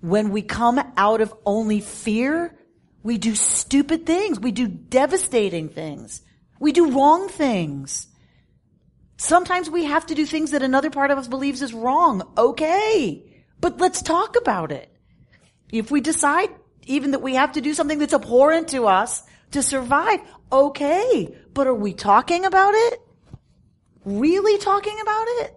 [0.00, 2.56] When we come out of only fear,
[3.02, 4.40] we do stupid things.
[4.40, 6.22] We do devastating things.
[6.58, 8.06] We do wrong things.
[9.16, 12.22] Sometimes we have to do things that another part of us believes is wrong.
[12.38, 13.26] Okay.
[13.60, 14.90] But let's talk about it.
[15.70, 16.48] If we decide
[16.86, 19.22] even that we have to do something that's abhorrent to us
[19.52, 20.20] to survive,
[20.50, 21.36] okay.
[21.52, 23.00] But are we talking about it?
[24.04, 25.54] Really talking about it?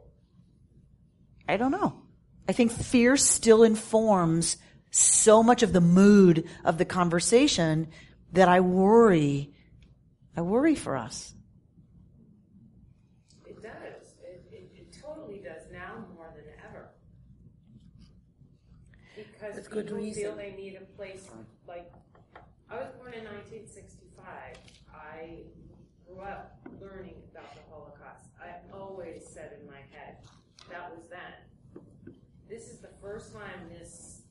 [1.48, 2.03] I don't know.
[2.48, 4.58] I think fear still informs
[4.92, 7.88] so much of the mood of the conversation
[8.34, 9.54] that I worry,
[10.36, 11.34] I worry for us.
[13.46, 13.72] It does.
[14.24, 16.90] It, it, it totally does now more than ever.
[19.16, 20.24] Because With good people reason.
[20.24, 21.30] feel they need a place
[21.68, 21.92] like
[22.70, 24.26] I was born in 1965.
[24.94, 25.44] I
[26.08, 28.26] grew up learning about the Holocaust.
[28.42, 30.18] I always said in my head
[30.70, 32.14] that was then.
[32.50, 34.22] This is the first time this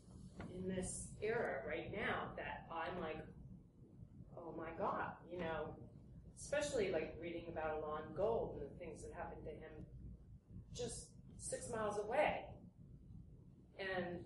[0.56, 3.24] in this era right now that I'm like,
[4.36, 5.76] oh my god, you know,
[6.36, 9.86] especially like reading about Alon Gold and the things that happened to him
[10.74, 12.40] just six miles away.
[13.78, 14.24] And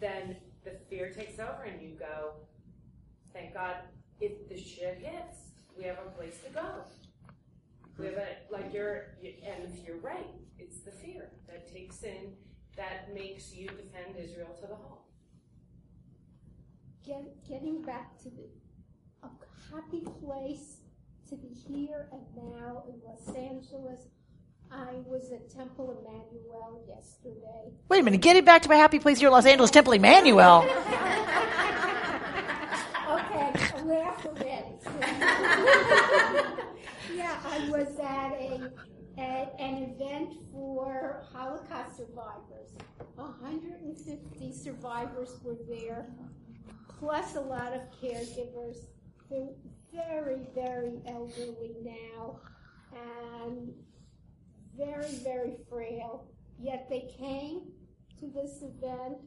[0.00, 2.32] then the fear takes over and you go,
[3.32, 3.76] thank God,
[4.20, 5.38] if the shit hits,
[5.78, 6.84] we have a place to go.
[7.96, 10.28] We have a, like you're, and if you're right,
[10.58, 12.34] it's the fear that takes in,
[12.76, 15.04] that makes you defend Israel to the whole.
[17.04, 18.48] Get, getting back to the
[19.22, 19.28] a
[19.74, 20.78] happy place
[21.28, 24.08] to be here and now in Los Angeles.
[24.72, 27.72] I was at Temple Emanuel yesterday.
[27.88, 29.94] Wait a minute, get it back to my happy place here in Los Angeles, Temple
[29.94, 30.68] Emanuel.
[33.10, 33.52] Okay,
[33.86, 34.78] laugh already.
[37.16, 38.89] yeah, I was at a at
[39.20, 42.76] an event for Holocaust survivors.
[43.16, 46.06] 150 survivors were there,
[46.98, 48.86] plus a lot of caregivers.
[49.28, 49.48] They're
[49.92, 52.40] very, very elderly now,
[53.44, 53.72] and
[54.76, 56.26] very, very frail.
[56.58, 57.62] Yet they came
[58.20, 59.18] to this event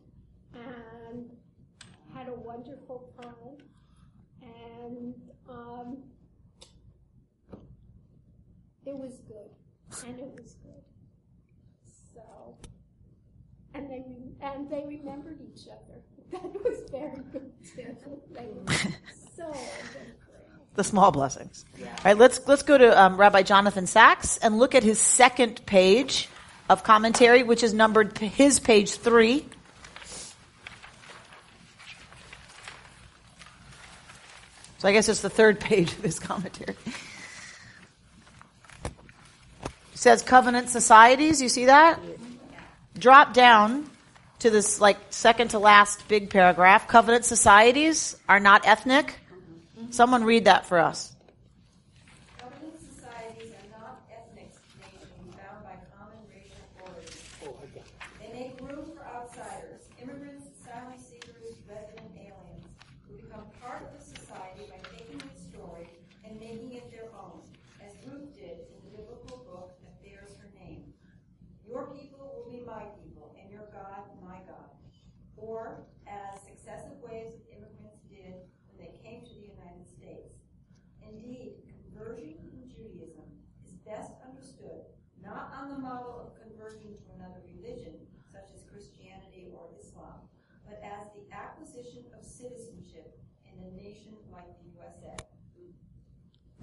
[0.53, 1.29] and
[2.13, 3.57] had a wonderful time.
[4.41, 5.15] And
[5.49, 6.03] um,
[8.85, 9.49] it was good,
[10.01, 10.83] and it was good.
[12.15, 12.57] So,
[13.73, 15.99] and they re- and they remembered each other.
[16.31, 17.95] That was very good too.
[18.31, 18.73] They were
[19.37, 19.53] so
[20.75, 21.63] the small blessings.
[21.79, 25.63] All right, let's let's go to um, Rabbi Jonathan Sacks and look at his second
[25.65, 26.29] page
[26.69, 29.45] of commentary, which is numbered p- his page three.
[34.79, 36.75] So I guess it's the third page of his commentary.
[40.03, 41.41] Says covenant societies.
[41.41, 41.97] You see that?
[42.99, 43.89] Drop down
[44.39, 46.89] to this like second to last big paragraph.
[46.89, 49.15] Covenant societies are not ethnic.
[49.91, 51.12] Someone read that for us.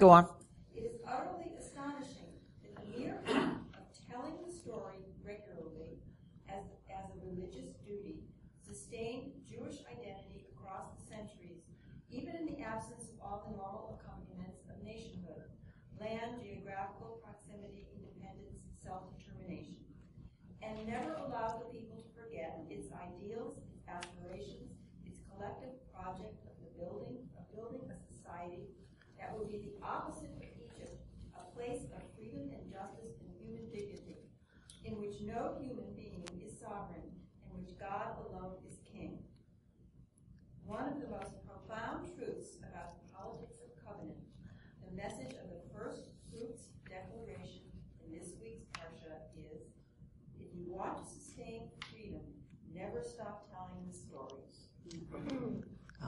[0.00, 0.39] Go on.